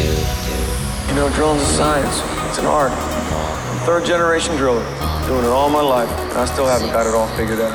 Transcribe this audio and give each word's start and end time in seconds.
You 0.00 1.14
know, 1.16 1.28
drilling's 1.36 1.62
a 1.62 1.66
science. 1.66 2.22
It's 2.48 2.58
an 2.58 2.66
art. 2.66 2.92
I'm 2.92 3.78
third 3.86 4.04
generation 4.06 4.56
driller, 4.56 4.84
doing 5.28 5.44
it 5.44 5.50
all 5.50 5.68
my 5.70 5.82
life, 5.82 6.10
and 6.30 6.38
I 6.38 6.46
still 6.46 6.66
haven't 6.66 6.92
got 6.92 7.06
it 7.06 7.14
all 7.14 7.28
figured 7.36 7.60
out. 7.60 7.72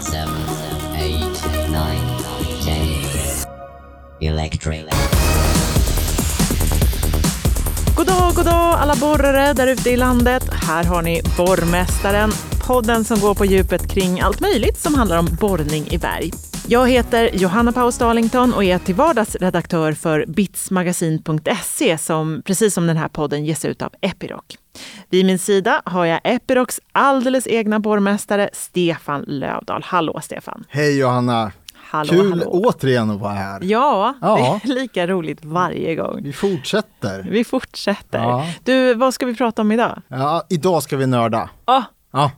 seven, 0.00 0.42
eight, 0.96 1.36
nine, 1.70 2.00
ten. 2.64 2.86
Electric. 4.20 4.84
God 7.96 8.06
dag, 8.06 8.34
god 8.34 8.44
dag 8.44 8.74
alla 8.78 8.94
borrare 8.94 9.52
där 9.52 9.66
ute 9.66 9.90
i 9.90 9.96
landet. 9.96 10.48
Här 10.52 10.84
har 10.84 11.02
ni 11.02 11.22
Borrmästaren, 11.36 12.32
podden 12.66 13.04
som 13.04 13.20
går 13.20 13.34
på 13.34 13.44
djupet 13.44 13.90
kring 13.90 14.20
allt 14.20 14.40
möjligt 14.40 14.78
som 14.78 14.94
handlar 14.94 15.18
om 15.18 15.26
borrning 15.40 15.88
i 15.90 15.98
berg. 15.98 16.32
Jag 16.68 16.88
heter 16.90 17.30
Johanna 17.32 17.72
Paus 17.72 17.98
Darlington 17.98 18.54
och 18.54 18.64
är 18.64 18.78
till 18.78 18.94
vardags 18.94 19.34
redaktör 19.36 19.92
för 19.92 20.24
bitsmagasin.se 20.28 21.98
som 21.98 22.42
precis 22.44 22.74
som 22.74 22.86
den 22.86 22.96
här 22.96 23.08
podden 23.08 23.44
ges 23.44 23.64
ut 23.64 23.82
av 23.82 23.92
Epiroc. 24.00 24.42
Vid 25.10 25.26
min 25.26 25.38
sida 25.38 25.82
har 25.84 26.04
jag 26.04 26.20
Epirocs 26.24 26.80
alldeles 26.92 27.46
egna 27.46 27.80
borrmästare 27.80 28.50
Stefan 28.52 29.24
Lövdahl. 29.26 29.82
Hallå 29.84 30.20
Stefan! 30.22 30.64
Hej 30.68 30.98
Johanna! 30.98 31.52
Hallå, 31.90 32.08
Kul 32.10 32.30
hallå. 32.30 32.44
återigen 32.46 33.10
att 33.10 33.20
vara 33.20 33.32
här. 33.32 33.60
Ja, 33.62 34.14
Ja. 34.20 34.60
det 34.64 34.70
är 34.70 34.74
lika 34.74 35.06
roligt 35.06 35.44
varje 35.44 35.94
gång. 35.94 36.20
Vi 36.22 36.32
fortsätter. 36.32 37.26
Vi 37.30 37.44
fortsätter. 37.44 38.18
Ja. 38.18 38.46
Du, 38.64 38.94
vad 38.94 39.14
ska 39.14 39.26
vi 39.26 39.34
prata 39.36 39.62
om 39.62 39.72
idag? 39.72 40.02
Ja, 40.08 40.42
idag 40.48 40.82
ska 40.82 40.96
vi 40.96 41.06
nörda. 41.06 41.50
Ah, 41.64 41.82
Ja, 42.16 42.30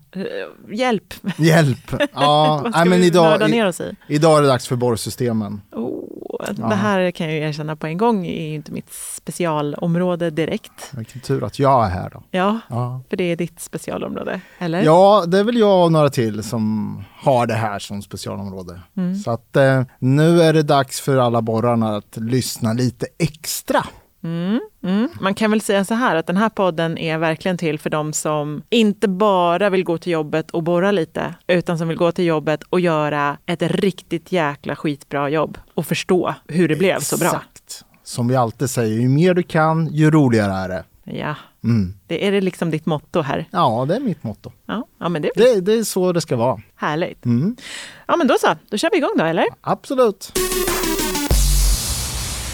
hjälp! 0.73 1.14
hjälp! 1.37 1.78
Ja, 2.14 2.60
vad 2.62 2.73
ska 2.73 2.80
nej, 2.80 2.88
men 2.88 3.00
vi 3.00 3.06
idag, 3.06 3.50
ner 3.50 3.66
oss 3.66 3.80
i? 3.80 3.96
idag 4.09 4.38
är 4.38 4.42
det 4.42 4.48
dags 4.48 4.68
för 4.68 4.77
borrsystemen. 4.77 5.60
Oh, 5.73 6.68
Det 6.68 6.74
här 6.74 7.10
kan 7.10 7.27
jag 7.27 7.37
ju 7.37 7.42
erkänna 7.42 7.77
på 7.77 7.87
en 7.87 7.98
gång 7.98 8.27
är 8.27 8.48
ju 8.48 8.54
inte 8.54 8.73
mitt 8.73 8.92
specialområde 8.92 10.30
direkt. 10.30 10.90
Vilken 10.93 11.21
tur 11.21 11.45
att 11.45 11.59
jag 11.59 11.87
är 11.87 11.90
här 11.90 12.10
då. 12.10 12.23
Ja, 12.30 12.60
Ja. 12.68 13.01
för 13.10 13.16
det 13.16 13.24
är 13.24 13.37
ditt 13.37 13.60
specialområde, 13.60 14.40
eller? 14.59 14.82
ja, 14.82 15.24
det 15.26 15.38
är 15.38 15.45
väl 15.45 15.56
jag 15.56 15.84
och 15.84 15.93
några 15.93 16.10
till 16.10 16.43
som 16.43 17.04
har 17.21 17.46
det 17.46 17.54
här 17.54 17.79
som 17.79 18.02
specialområde. 18.02 18.80
Mm. 18.96 19.15
Så 19.16 19.30
att 19.30 19.56
eh, 19.56 19.82
nu 19.99 20.43
är 20.43 20.52
det 20.52 20.62
dags 20.62 21.01
för 21.01 21.16
alla 21.16 21.43
borrarna 21.43 21.96
att 21.96 22.16
lyssna 22.16 22.73
lite 22.73 23.06
extra. 23.18 23.84
Mm. 24.24 25.09
Man 25.21 25.35
kan 25.35 25.51
väl 25.51 25.61
säga 25.61 25.85
så 25.85 25.95
här 25.95 26.16
att 26.16 26.27
den 26.27 26.37
här 26.37 26.49
podden 26.49 26.99
är 26.99 27.19
verkligen 27.19 27.59
till 27.59 27.79
för 27.79 27.91
de 27.91 28.13
som 28.13 28.63
inte 28.71 29.09
bara 29.09 29.71
vill 29.71 29.85
gå 29.85 29.99
till 29.99 30.13
jobbet 30.13 30.51
och 30.51 30.63
borra 30.63 30.91
lite, 30.91 31.35
utan 31.47 31.79
som 31.79 31.88
vill 31.88 31.97
gå 31.97 32.13
till 32.13 32.24
jobbet 32.24 32.63
och 32.63 32.80
göra 32.80 33.39
ett 33.46 33.63
riktigt 33.63 34.33
jäkla 34.33 34.77
skitbra 34.77 35.29
jobb 35.29 35.59
och 35.74 35.87
förstå 35.87 36.35
hur 36.49 36.69
det 36.69 36.77
blev 36.77 37.01
så 37.01 37.19
bra. 37.19 37.27
Exakt. 37.29 37.85
Som 38.05 38.29
vi 38.29 38.37
alltid 38.37 38.71
säger, 38.71 39.01
ju 39.01 39.09
mer 39.09 39.35
du 39.35 39.43
kan, 39.43 39.87
ju 39.87 40.11
roligare 40.11 40.52
är 40.52 40.69
det. 40.69 40.85
Ja, 41.05 41.35
Mm. 41.65 41.95
det 42.07 42.27
är 42.27 42.33
det 42.33 42.41
liksom 42.41 42.71
ditt 42.71 42.87
motto 42.87 43.21
här. 43.21 43.45
Ja, 43.51 43.85
det 43.89 43.96
är 43.96 44.01
mitt 44.01 44.23
motto. 44.23 44.52
Ja, 44.66 44.87
ja 45.01 45.09
men 45.09 45.23
det 45.23 45.29
är 45.29 45.55
Det, 45.55 45.61
det 45.61 45.73
är 45.73 45.85
så 45.85 46.13
det 46.13 46.21
ska 46.21 46.37
vara. 46.37 46.61
härligt. 46.77 47.24
Mm. 47.24 47.57
Ja, 48.07 48.16
men 48.16 48.27
då 48.27 48.37
så. 48.41 48.49
Då 48.71 48.77
kör 48.77 48.91
vi 48.93 48.96
igång 48.96 49.15
då, 49.19 49.24
eller? 49.24 49.45
Absolut. 49.61 50.33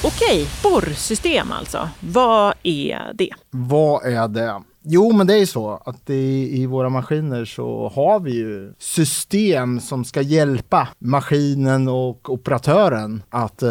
Okej, 0.07 0.47
borrsystem 0.63 1.53
alltså. 1.53 1.89
Vad 2.01 2.55
är 2.63 3.13
det? 3.15 3.31
Vad 3.51 4.05
är 4.07 4.29
det? 4.29 4.63
Jo, 4.87 5.13
men 5.13 5.27
det 5.27 5.35
är 5.35 5.39
ju 5.39 5.47
så 5.47 5.83
att 5.85 6.11
i, 6.11 6.63
i 6.63 6.67
våra 6.67 6.89
maskiner 6.89 7.45
så 7.45 7.93
har 7.95 8.21
vi 8.21 8.33
ju 8.35 8.75
system 8.79 9.81
som 9.81 10.05
ska 10.05 10.21
hjälpa 10.21 10.89
maskinen 10.99 11.89
och 11.89 12.31
operatören 12.31 13.23
att 13.31 13.63
eh, 13.63 13.71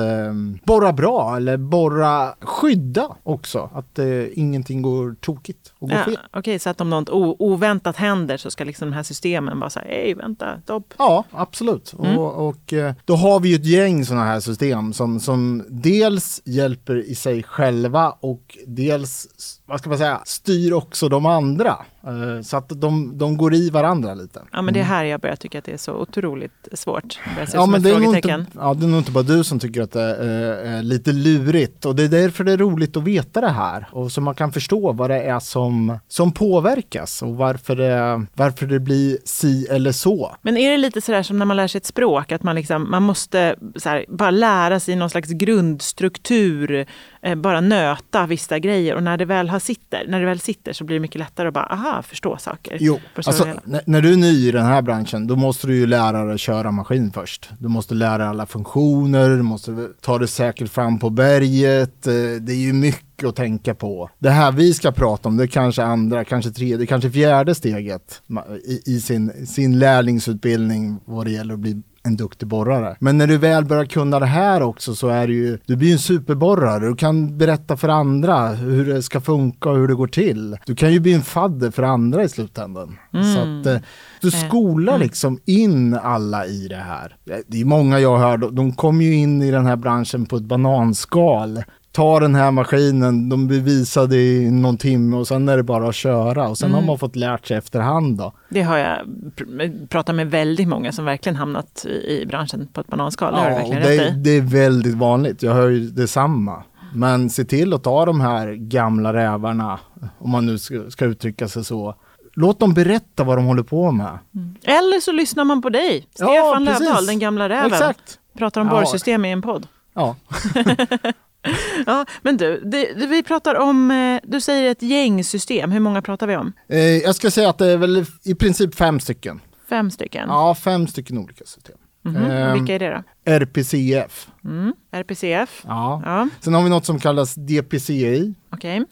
borra 0.63 0.93
bra 0.93 1.37
eller 1.37 1.57
borra 1.57 2.35
skydda 2.41 3.15
också. 3.23 3.69
Att 3.73 3.99
eh, 3.99 4.39
ingenting 4.39 4.81
går 4.81 5.15
tokigt 5.21 5.73
och 5.79 5.89
går 5.89 5.97
Ja, 5.97 6.05
fel. 6.05 6.17
Okej, 6.33 6.59
så 6.59 6.69
att 6.69 6.81
om 6.81 6.89
något 6.89 7.09
oväntat 7.39 7.95
händer 7.95 8.37
så 8.37 8.51
ska 8.51 8.63
liksom 8.63 8.89
de 8.89 8.95
här 8.95 9.03
systemen 9.03 9.59
bara 9.59 9.69
säga 9.69 9.85
hej, 9.85 10.13
vänta, 10.13 10.61
stopp. 10.63 10.93
Ja, 10.97 11.23
absolut. 11.31 11.93
Och, 11.97 12.47
och 12.47 12.73
eh, 12.73 12.93
då 13.05 13.15
har 13.15 13.39
vi 13.39 13.49
ju 13.49 13.55
ett 13.55 13.65
gäng 13.65 14.05
sådana 14.05 14.25
här 14.25 14.39
system 14.39 14.93
som, 14.93 15.19
som 15.19 15.65
dels 15.69 16.41
hjälper 16.45 16.95
i 16.95 17.15
sig 17.15 17.43
själva 17.43 18.09
och 18.19 18.57
dels, 18.67 19.27
vad 19.65 19.79
ska 19.79 19.89
man 19.89 19.97
säga, 19.97 20.21
styr 20.25 20.73
också 20.73 21.02
också 21.03 21.09
de 21.09 21.25
andra. 21.25 21.85
Eh, 22.07 22.41
Så 22.41 22.57
att 22.57 22.69
de, 22.69 23.17
de 23.17 23.37
går 23.37 23.53
i 23.53 23.69
varandra 23.69 24.13
lite. 24.13 24.41
Ja, 24.51 24.61
men 24.61 24.73
det 24.73 24.79
är 24.79 24.83
här 24.83 25.03
jag 25.03 25.19
börjar 25.21 25.35
tycka 25.35 25.57
att 25.59 25.65
det 25.65 25.71
är 25.73 25.77
så 25.77 25.93
otroligt 25.93 26.67
svårt. 26.73 27.19
Det 27.37 27.53
Ja, 27.53 27.65
men 27.65 27.81
det 27.83 27.89
är, 27.89 28.15
inte, 28.15 28.45
ja, 28.55 28.73
det 28.73 28.85
är 28.85 28.89
nog 28.89 28.99
inte 28.99 29.11
bara 29.11 29.23
du 29.23 29.43
som 29.43 29.59
tycker 29.59 29.81
att 29.81 29.91
det 29.91 30.01
är, 30.01 30.77
är 30.77 30.81
lite 30.83 31.11
lurigt 31.11 31.85
och 31.85 31.95
det 31.95 32.03
är 32.03 32.07
därför 32.07 32.43
det 32.43 32.51
är 32.51 32.57
roligt 32.57 32.97
att 32.97 33.03
veta 33.03 33.41
det 33.41 33.49
här 33.49 33.87
och 33.91 34.11
så 34.11 34.21
man 34.21 34.35
kan 34.35 34.51
förstå 34.51 34.91
vad 34.91 35.09
det 35.09 35.21
är 35.21 35.39
som, 35.39 35.99
som 36.07 36.31
påverkas 36.31 37.21
och 37.21 37.35
varför 37.35 37.75
det, 37.75 38.25
varför 38.33 38.65
det 38.65 38.79
blir 38.79 39.17
si 39.25 39.67
eller 39.67 39.91
så. 39.91 40.35
Men 40.41 40.57
är 40.57 40.71
det 40.71 40.77
lite 40.77 41.01
sådär 41.01 41.23
som 41.23 41.39
när 41.39 41.45
man 41.45 41.57
lär 41.57 41.67
sig 41.67 41.77
ett 41.79 41.85
språk, 41.85 42.31
att 42.31 42.43
man, 42.43 42.55
liksom, 42.55 42.91
man 42.91 43.03
måste 43.03 43.55
här, 43.85 44.05
bara 44.07 44.31
lära 44.31 44.79
sig 44.79 44.95
någon 44.95 45.09
slags 45.09 45.29
grundstruktur, 45.29 46.85
eh, 47.21 47.35
bara 47.35 47.61
nöta 47.61 48.25
vissa 48.25 48.59
grejer 48.59 48.95
och 48.95 49.03
när 49.03 49.17
det 49.17 49.25
väl 49.25 49.49
har 49.49 49.59
sitter, 49.59 50.05
när 50.07 50.19
det 50.19 50.25
väl 50.25 50.39
sitter 50.39 50.73
så 50.73 50.83
blir 50.83 50.95
det 50.95 50.99
mycket 50.99 51.19
lättare 51.19 51.47
att 51.47 51.53
bara, 51.53 51.65
aha, 51.65 51.92
förstå 52.01 52.37
saker. 52.37 52.77
Jo, 52.79 52.99
alltså, 53.15 53.47
när, 53.85 54.01
du 54.01 54.13
är 54.13 54.17
ny 54.17 54.47
i 54.47 54.51
den 54.51 54.65
här 54.65 54.81
branschen, 54.81 55.27
då 55.27 55.35
måste 55.35 55.67
du 55.67 55.75
ju 55.75 55.85
lära 55.87 56.23
dig 56.25 56.37
köra 56.37 56.71
maskin 56.71 57.11
först. 57.11 57.49
Du 57.59 57.67
måste 57.67 57.93
lära 57.93 58.17
dig 58.17 58.27
alla 58.27 58.45
funktioner, 58.45 59.29
du 59.29 59.41
måste 59.43 59.89
ta 60.01 60.17
dig 60.17 60.27
säkert 60.27 60.69
fram 60.69 60.99
på 60.99 61.09
berget. 61.09 62.07
eh, 62.07 62.13
Det 62.41 62.53
är 62.53 62.61
ju 62.65 62.73
mycket 62.73 63.27
att 63.27 63.35
tänka 63.35 63.75
på. 63.75 64.09
Det 64.19 64.29
här 64.29 64.51
vi 64.51 64.73
ska 64.73 64.91
prata 64.91 65.29
om, 65.29 65.37
det 65.37 65.43
är 65.43 65.47
kanske 65.47 65.83
andra, 65.83 66.23
kanske 66.25 66.51
tredje, 66.51 66.85
kanske 66.87 67.11
fjärde 67.11 67.55
steget 67.55 68.21
i, 68.65 68.81
i 68.95 69.01
sin, 69.01 69.47
sin 69.47 69.79
lärlingsutbildning 69.79 70.99
vad 71.05 71.25
det 71.25 71.31
gäller 71.31 71.53
att 71.53 71.59
bli 71.59 71.81
en 72.05 72.15
duktig 72.17 72.47
borrare. 72.47 72.95
Men 72.99 73.17
när 73.17 73.27
du 73.27 73.37
väl 73.37 73.65
börjar 73.65 73.85
kunna 73.85 74.19
det 74.19 74.25
här 74.25 74.61
också 74.61 74.95
så 74.95 75.07
är 75.07 75.27
du 75.27 75.33
ju, 75.33 75.57
du 75.65 75.75
blir 75.75 75.91
en 75.93 75.99
superborrare. 75.99 76.87
Du 76.89 76.95
kan 76.95 77.37
berätta 77.37 77.77
för 77.77 77.89
andra 77.89 78.47
hur 78.47 78.85
det 78.93 79.01
ska 79.03 79.21
funka 79.21 79.69
och 79.69 79.77
hur 79.77 79.87
det 79.87 79.93
går 79.95 80.07
till. 80.07 80.57
Du 80.65 80.75
kan 80.75 80.93
ju 80.93 80.99
bli 80.99 81.13
en 81.13 81.21
fadder 81.21 81.71
för 81.71 81.83
andra 81.83 82.23
i 82.23 82.29
slutändan. 82.29 82.97
Så 83.11 83.39
att 83.39 83.65
eh, 83.65 83.77
du 84.21 84.31
skolar 84.31 84.97
liksom 84.97 85.39
in 85.45 85.93
alla 85.93 86.45
i 86.45 86.67
det 86.67 86.75
här. 86.75 87.15
Det 87.47 87.61
är 87.61 87.65
många 87.65 87.99
jag 87.99 88.17
hör, 88.17 88.37
de- 88.37 88.55
de 88.55 88.71
kommer 88.71 89.05
ju 89.05 89.13
in 89.15 89.41
i 89.41 89.51
den 89.51 89.65
här 89.65 89.75
branschen 89.75 90.25
på 90.25 90.35
ett 90.35 90.43
bananskal. 90.43 91.63
Ta 91.95 92.19
den 92.19 92.35
här 92.35 92.51
maskinen, 92.51 93.29
de 93.29 93.47
blir 93.47 93.61
visade 93.61 94.17
i 94.17 94.51
någon 94.51 94.77
timme 94.77 95.17
och 95.17 95.27
sen 95.27 95.49
är 95.49 95.57
det 95.57 95.63
bara 95.63 95.89
att 95.89 95.95
köra. 95.95 96.47
Och 96.49 96.57
sen 96.57 96.73
har 96.73 96.81
man 96.81 96.99
fått 96.99 97.15
lärt 97.15 97.47
sig 97.47 97.57
efterhand 97.57 98.17
då. 98.17 98.33
Det 98.49 98.61
har 98.61 98.77
jag 98.77 98.99
pr- 99.35 99.87
pratat 99.87 100.15
med 100.15 100.31
väldigt 100.31 100.67
många 100.67 100.91
som 100.91 101.05
verkligen 101.05 101.35
hamnat 101.35 101.85
i, 101.85 102.21
i 102.21 102.25
branschen 102.25 102.67
på 102.73 102.81
ett 102.81 102.87
bananskal. 102.87 103.33
det 103.33 103.39
Ja, 103.39 103.67
det, 103.69 103.79
rätt 103.79 104.01
är- 104.01 104.11
det 104.11 104.29
är 104.29 104.41
väldigt 104.41 104.93
vanligt. 104.95 105.43
Jag 105.43 105.53
hör 105.53 105.69
ju 105.69 105.79
detsamma. 105.89 106.63
Men 106.95 107.29
se 107.29 107.43
till 107.45 107.73
att 107.73 107.83
ta 107.83 108.05
de 108.05 108.21
här 108.21 108.53
gamla 108.53 109.13
rävarna, 109.13 109.79
om 110.17 110.29
man 110.31 110.45
nu 110.45 110.57
ska, 110.57 110.89
ska 110.89 111.05
uttrycka 111.05 111.47
sig 111.47 111.65
så. 111.65 111.95
Låt 112.33 112.59
dem 112.59 112.73
berätta 112.73 113.23
vad 113.23 113.37
de 113.37 113.45
håller 113.45 113.63
på 113.63 113.91
med. 113.91 114.17
Eller 114.63 114.99
så 115.01 115.11
lyssnar 115.11 115.43
man 115.43 115.61
på 115.61 115.69
dig, 115.69 116.07
Ja, 116.17 116.25
Stefan 116.27 116.65
precis. 116.65 116.79
Lövdahl, 116.79 117.05
den 117.05 117.19
gamla 117.19 117.49
räven. 117.49 117.65
Exakt. 117.71 118.19
Pratar 118.37 118.61
om 118.61 118.67
Ja. 118.67 118.73
borrsystem 118.81 119.25
i 119.25 119.31
en 119.31 119.41
podd. 119.41 119.67
Ja. 119.95 120.15
Ja, 121.85 122.05
men 122.21 122.37
du, 122.37 122.61
det, 122.65 122.93
vi 123.07 123.23
pratar 123.23 123.55
om, 123.55 123.91
eh, 123.91 124.19
du 124.23 124.41
säger 124.41 124.71
ett 124.71 124.81
gängsystem. 124.81 125.71
Hur 125.71 125.79
många 125.79 126.01
pratar 126.01 126.27
vi 126.27 126.35
om? 126.35 126.53
Eh, 126.69 126.79
jag 126.79 127.15
ska 127.15 127.31
säga 127.31 127.49
att 127.49 127.57
det 127.57 127.67
är 127.71 127.77
väl 127.77 128.05
i 128.23 128.35
princip 128.35 128.75
fem 128.75 128.99
stycken. 128.99 129.41
Fem 129.69 129.91
stycken? 129.91 130.29
Ja, 130.29 130.55
fem 130.55 130.87
stycken 130.87 131.17
olika 131.17 131.45
system. 131.45 131.75
Mhm. 132.05 132.15
Ehm, 132.15 132.49
Och 132.51 132.55
Vilka 132.55 132.75
är 132.75 132.79
det 132.79 132.89
då? 133.25 133.31
RPCF. 133.31 134.27
Mm. 134.45 134.73
RPCF? 134.91 135.63
Ja. 135.67 136.01
Ja, 136.05 136.27
Sen 136.41 136.53
har 136.53 136.63
vi 136.63 136.69
något 136.69 136.85
som 136.85 136.99
kallas 136.99 137.35
DPCI. 137.35 138.33
okej. 138.49 138.83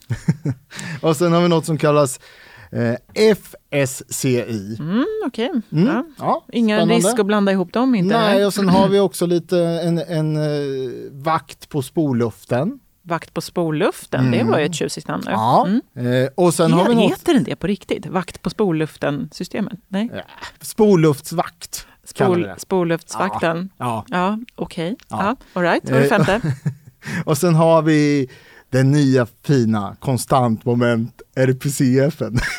Och 1.02 1.18
sen 1.18 1.32
har 1.34 1.42
vi 1.42 1.48
något 1.48 1.66
som 1.66 1.78
kallas 1.78 2.20
eh, 2.72 2.96
FSCI. 3.36 4.78
Mm, 4.80 5.06
okej. 5.28 5.52
Mm. 5.72 5.88
Ja. 5.88 6.06
Ja, 6.20 6.46
Ingen 6.52 6.78
spännande. 6.80 7.08
risk 7.08 7.20
att 7.20 7.26
blanda 7.26 7.52
ihop 7.52 7.74
dem 7.74 7.96
inte? 7.96 8.18
Nej, 8.18 8.36
eller? 8.36 8.46
och 8.46 8.54
sen 8.54 8.70
har 8.70 8.88
vi 8.88 9.00
också 9.08 9.26
lite 9.26 9.60
en, 9.60 9.98
en 9.98 10.36
eh, 10.38 11.12
vakt 11.12 11.70
på 11.70 11.82
spolluften. 11.82 12.80
Vakt 13.04 13.34
på 13.34 13.42
spolluften, 13.42 14.32
det 14.32 14.44
var 14.44 14.60
ju 14.60 14.66
ett 14.66 14.76
tjusigt 14.76 15.08
namn. 15.08 15.24
Mm. 15.28 15.34
Ja. 15.34 15.68
Mm. 15.96 16.24
Eh, 16.24 16.30
och 16.36 16.54
sen 16.54 16.72
har 16.74 16.90
vi 16.90 16.96
något, 16.96 17.12
Heter 17.12 17.34
den 17.34 17.44
det 17.44 17.56
på 17.56 17.68
riktigt? 17.68 18.06
Vakt 18.06 18.42
på 18.42 18.50
spolluften-systemet? 18.50 19.80
Nej? 19.88 20.10
Ja, 20.14 20.22
kallar 22.16 22.36
vi 22.36 22.42
Spol, 22.42 22.42
det. 22.42 22.56
spolluftsvakten? 22.60 23.70
Ja. 23.78 24.06
Ja, 24.10 24.40
okej. 24.56 24.96
Ja. 25.10 25.18
Ja. 25.54 25.60
All 25.60 25.64
right, 25.64 25.84
vad 25.90 25.94
är 25.94 26.00
det 26.10 26.16
Eh, 26.16 26.24
femte? 26.26 26.42
Och 27.26 27.38
sen 27.38 27.56
har 27.56 27.82
vi 27.82 28.30
det 28.72 28.84
nya 28.84 29.28
fina 29.44 29.96
konstantmoment 30.00 31.22
RPCFen. 31.36 32.40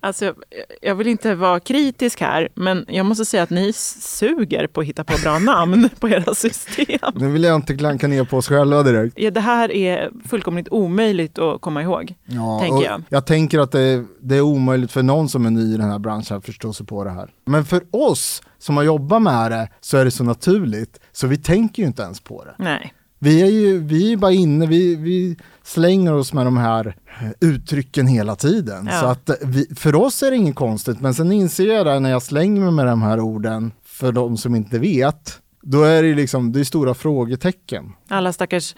Alltså, 0.00 0.34
jag- 0.82 0.94
vill 0.94 1.06
inte 1.06 1.34
vara 1.34 1.60
kritisk 1.60 2.20
här, 2.20 2.48
men 2.54 2.84
jag 2.88 3.06
måste 3.06 3.24
säga 3.24 3.42
att 3.42 3.50
ni 3.50 3.72
suger 3.72 4.66
på 4.66 4.80
att 4.80 4.86
hitta 4.86 5.04
på 5.04 5.14
bra 5.22 5.38
namn 5.38 5.88
på 6.00 6.08
era 6.08 6.34
system. 6.34 6.98
nu 7.14 7.28
vill 7.30 7.42
jag 7.44 7.54
inte 7.56 7.76
klanka 7.76 8.08
ner 8.08 8.24
på 8.24 8.36
oss 8.36 8.48
själva 8.48 8.82
direkt. 8.82 9.14
Ja, 9.18 9.30
det 9.30 9.40
här 9.40 9.72
är 9.72 10.10
fullkomligt 10.28 10.68
omöjligt 10.70 11.38
att 11.38 11.60
komma 11.60 11.82
ihåg. 11.82 12.14
Ja, 12.24 12.58
tänker 12.62 12.84
jag. 12.84 13.02
jag 13.08 13.26
tänker 13.26 13.58
att 13.58 13.72
det, 13.72 14.04
det 14.20 14.36
är 14.36 14.40
omöjligt 14.40 14.92
för 14.92 15.02
någon 15.02 15.28
som 15.28 15.46
är 15.46 15.50
ny 15.50 15.74
i 15.74 15.76
den 15.76 15.90
här 15.90 15.98
branschen 15.98 16.36
att 16.36 16.46
förstå 16.46 16.72
sig 16.72 16.86
på 16.86 17.04
det 17.04 17.10
här. 17.10 17.30
Men 17.46 17.64
för 17.64 17.82
oss 17.90 18.42
som 18.58 18.76
har 18.76 18.84
jobbat 18.84 19.22
med 19.22 19.50
det 19.52 19.68
så 19.80 19.96
är 19.96 20.04
det 20.04 20.10
så 20.10 20.24
naturligt 20.24 21.00
så 21.12 21.26
vi 21.26 21.36
tänker 21.36 21.82
ju 21.82 21.86
inte 21.88 22.02
ens 22.02 22.20
på 22.20 22.44
det. 22.44 22.54
Nej. 22.58 22.94
Vi 23.18 23.42
är 23.42 23.50
ju 23.50 23.78
vi 23.78 24.12
är 24.12 24.16
bara 24.16 24.32
inne, 24.32 24.66
vi, 24.66 24.96
vi 24.96 25.36
slänger 25.62 26.14
oss 26.14 26.32
med 26.32 26.46
de 26.46 26.56
här 26.56 26.96
eh, 27.20 27.30
uttrycken 27.40 28.06
hela 28.06 28.36
tiden. 28.36 28.88
Ja. 28.92 29.00
Så 29.00 29.06
att 29.06 29.28
eh, 29.28 29.36
vi, 29.42 29.66
för 29.74 29.94
oss 29.94 30.22
är 30.22 30.30
det 30.30 30.36
inget 30.36 30.56
konstigt, 30.56 31.00
men 31.00 31.14
sen 31.14 31.32
inser 31.32 31.66
jag 31.66 31.86
det 31.86 32.00
när 32.00 32.10
jag 32.10 32.22
slänger 32.22 32.60
mig 32.60 32.72
med 32.72 32.86
de 32.86 33.02
här 33.02 33.20
orden, 33.20 33.72
för 33.84 34.12
de 34.12 34.36
som 34.36 34.54
inte 34.54 34.78
vet, 34.78 35.38
då 35.62 35.82
är 35.82 36.02
det 36.02 36.14
liksom, 36.14 36.52
det 36.52 36.60
är 36.60 36.64
stora 36.64 36.94
frågetecken. 36.94 37.92
Alla 38.08 38.32
stackars 38.32 38.74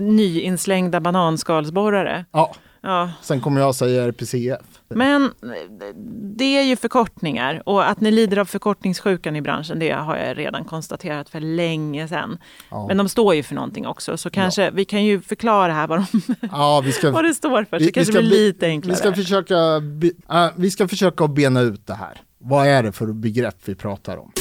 nyinslängda 0.00 1.00
bananskalsborrare. 1.00 2.24
Ja, 2.32 2.54
Ja, 2.82 3.10
sen 3.22 3.40
kommer 3.40 3.60
jag 3.60 3.74
säga 3.74 4.04
RPCF. 4.08 4.60
men 4.88 5.30
det 6.36 6.44
är 6.58 6.62
ju 6.62 6.76
förkortningar 6.76 7.62
och 7.66 7.88
att 7.90 8.00
ni 8.00 8.10
lider 8.10 8.36
av 8.36 8.44
förkortningssjukan 8.44 9.36
i 9.36 9.42
branschen, 9.42 9.78
det 9.78 9.90
har 9.90 10.16
jag 10.16 10.38
redan 10.38 10.64
konstaterat 10.64 11.28
för 11.28 11.40
länge 11.40 12.08
sedan. 12.08 12.38
Ja. 12.70 12.86
Men 12.86 12.96
de 12.96 13.08
står 13.08 13.34
ju 13.34 13.42
för 13.42 13.54
någonting 13.54 13.86
också, 13.86 14.16
så 14.16 14.30
kanske 14.30 14.70
vi 14.70 14.84
kan 14.84 15.04
ju 15.04 15.20
förklara 15.20 15.72
här 15.72 15.86
vad, 15.86 15.98
de, 15.98 16.22
Ja, 16.52 16.82
vi 16.84 16.92
ska, 16.92 17.10
vad 17.12 17.24
det 17.24 17.34
står 17.34 17.64
för, 17.64 17.78
så 17.78 17.84
det 17.84 17.92
kanske 17.92 18.12
ska 18.12 18.20
blir 18.22 18.30
lite 18.30 18.66
enklare. 18.66 18.94
Vi 18.94 18.98
ska, 18.98 19.12
försöka, 19.12 19.54
äh, 20.30 20.50
vi 20.56 20.70
ska 20.70 20.88
försöka 20.88 21.28
bena 21.28 21.60
ut 21.60 21.86
det 21.86 21.94
här. 21.94 22.20
Vad 22.38 22.66
är 22.66 22.82
det 22.82 22.92
för 22.92 23.06
begrepp 23.06 23.56
vi 23.64 23.74
pratar 23.74 24.16
om? 24.16 24.32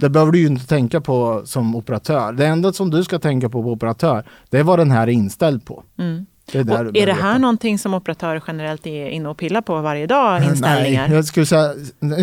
det 0.00 0.08
behöver 0.10 0.32
du 0.32 0.38
ju 0.38 0.46
inte 0.46 0.66
tänka 0.66 1.00
på 1.00 1.42
som 1.44 1.74
operatör. 1.76 2.32
Det 2.32 2.46
enda 2.46 2.72
som 2.72 2.90
du 2.90 3.04
ska 3.04 3.18
tänka 3.18 3.48
på 3.48 3.62
på 3.62 3.72
operatör, 3.72 4.24
det 4.50 4.58
är 4.58 4.62
vad 4.62 4.78
den 4.78 4.90
här 4.90 5.02
är 5.02 5.12
inställd 5.12 5.64
på. 5.64 5.82
Det 6.52 6.58
är, 6.58 6.86
Och 6.86 6.96
är 6.96 7.06
det 7.06 7.12
här 7.12 7.28
veta. 7.28 7.38
någonting 7.38 7.78
som 7.78 7.94
operatörer 7.94 8.42
generellt 8.46 8.86
är 8.86 9.08
inne 9.08 9.28
och 9.28 9.36
pillar 9.36 9.60
på 9.60 9.80
varje 9.80 10.06
dag? 10.06 10.44
Inställningar? 10.44 11.08
Nej, 11.08 11.16
jag 11.16 11.24
skulle 11.24 11.46
säga 11.46 11.74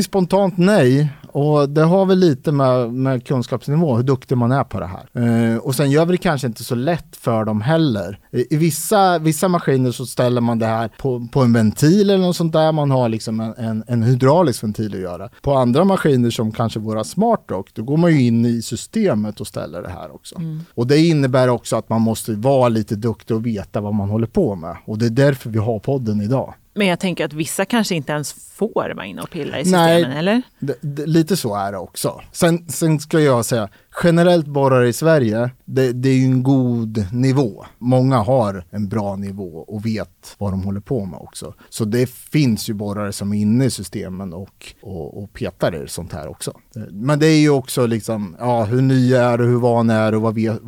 spontant 0.03 0.57
nej. 0.57 1.09
Och 1.31 1.69
det 1.69 1.81
har 1.81 2.05
väl 2.05 2.19
lite 2.19 2.51
med, 2.51 2.93
med 2.93 3.25
kunskapsnivå, 3.25 3.95
hur 3.95 4.03
duktig 4.03 4.37
man 4.37 4.51
är 4.51 4.63
på 4.63 4.79
det 4.79 4.85
här. 4.87 5.51
Eh, 5.53 5.57
och 5.57 5.75
sen 5.75 5.91
gör 5.91 6.05
vi 6.05 6.11
det 6.11 6.17
kanske 6.17 6.47
inte 6.47 6.63
så 6.63 6.75
lätt 6.75 7.15
för 7.15 7.45
dem 7.45 7.61
heller. 7.61 8.19
I, 8.31 8.55
i 8.55 8.57
vissa, 8.57 9.19
vissa 9.19 9.47
maskiner 9.47 9.91
så 9.91 10.05
ställer 10.05 10.41
man 10.41 10.59
det 10.59 10.65
här 10.65 10.89
på, 10.97 11.27
på 11.31 11.41
en 11.41 11.53
ventil 11.53 12.09
eller 12.09 12.25
något 12.25 12.35
sånt 12.35 12.53
där. 12.53 12.71
Man 12.71 12.91
har 12.91 13.09
liksom 13.09 13.39
en, 13.39 13.53
en, 13.57 13.83
en 13.87 14.03
hydraulisk 14.03 14.63
ventil 14.63 14.93
att 14.95 15.01
göra. 15.01 15.29
På 15.41 15.53
andra 15.53 15.83
maskiner 15.83 16.29
som 16.29 16.51
kanske 16.51 16.79
våra 16.79 17.03
SmartRock, 17.03 17.69
då 17.73 17.83
går 17.83 17.97
man 17.97 18.11
ju 18.11 18.21
in 18.21 18.45
i 18.45 18.61
systemet 18.61 19.41
och 19.41 19.47
ställer 19.47 19.81
det 19.81 19.89
här 19.89 20.15
också. 20.15 20.35
Och 20.73 20.87
det 20.87 20.97
innebär 20.97 21.47
också 21.47 21.75
att 21.75 21.89
man 21.89 22.01
måste 22.01 22.33
vara 22.33 22.69
lite 22.69 22.95
duktig 22.95 23.35
och 23.35 23.45
veta 23.45 23.81
vad 23.81 23.93
man 23.93 24.09
håller 24.09 24.27
på 24.27 24.55
med. 24.55 24.77
Och 24.85 24.97
det 24.97 25.05
är 25.05 25.09
därför 25.09 25.49
vi 25.49 25.59
har 25.59 25.79
podden 25.79 26.21
idag. 26.21 26.53
Men 26.73 26.87
jag 26.87 26.99
tänker 26.99 27.25
att 27.25 27.33
vissa 27.33 27.65
kanske 27.65 27.95
inte 27.95 28.11
ens 28.11 28.33
får 28.33 28.71
vara 28.75 29.05
inne 29.05 29.21
och 29.21 29.29
pilla 29.29 29.59
i 29.59 29.63
Nej. 29.63 29.63
systemen, 29.63 30.17
eller? 30.17 30.41
Det, 30.59 30.75
det, 30.81 31.05
lite 31.05 31.37
så 31.37 31.55
är 31.55 31.71
det 31.71 31.77
också. 31.77 32.21
Sen, 32.31 32.69
sen 32.69 32.99
ska 32.99 33.19
jag 33.19 33.45
säga, 33.45 33.69
generellt 34.03 34.47
borrare 34.47 34.87
i 34.87 34.93
Sverige, 34.93 35.49
det, 35.65 35.91
det 35.91 36.09
är 36.09 36.13
ju 36.13 36.25
en 36.25 36.43
god 36.43 37.05
nivå. 37.13 37.65
Många 37.77 38.17
har 38.17 38.65
en 38.69 38.87
bra 38.87 39.15
nivå 39.15 39.65
och 39.67 39.85
vet 39.85 40.35
vad 40.37 40.53
de 40.53 40.63
håller 40.63 40.79
på 40.79 41.05
med 41.05 41.19
också. 41.19 41.53
Så 41.69 41.85
det 41.85 42.09
finns 42.09 42.69
ju 42.69 42.73
borrare 42.73 43.13
som 43.13 43.33
är 43.33 43.37
inne 43.37 43.65
i 43.65 43.69
systemen 43.69 44.33
och, 44.33 44.73
och, 44.81 45.23
och 45.23 45.33
petar 45.33 45.83
i 45.83 45.87
sånt 45.87 46.13
här 46.13 46.27
också. 46.27 46.53
Men 46.91 47.19
det 47.19 47.27
är 47.27 47.39
ju 47.39 47.49
också 47.49 47.85
liksom, 47.85 48.35
ja, 48.39 48.63
hur 48.63 48.81
ny 48.81 49.13
är 49.13 49.37
du, 49.37 49.45
hur 49.45 49.59
van 49.59 49.89
är 49.89 50.11
du 50.11 50.17
och, 50.17 50.23
vad 50.23 50.35
vet, 50.35 50.59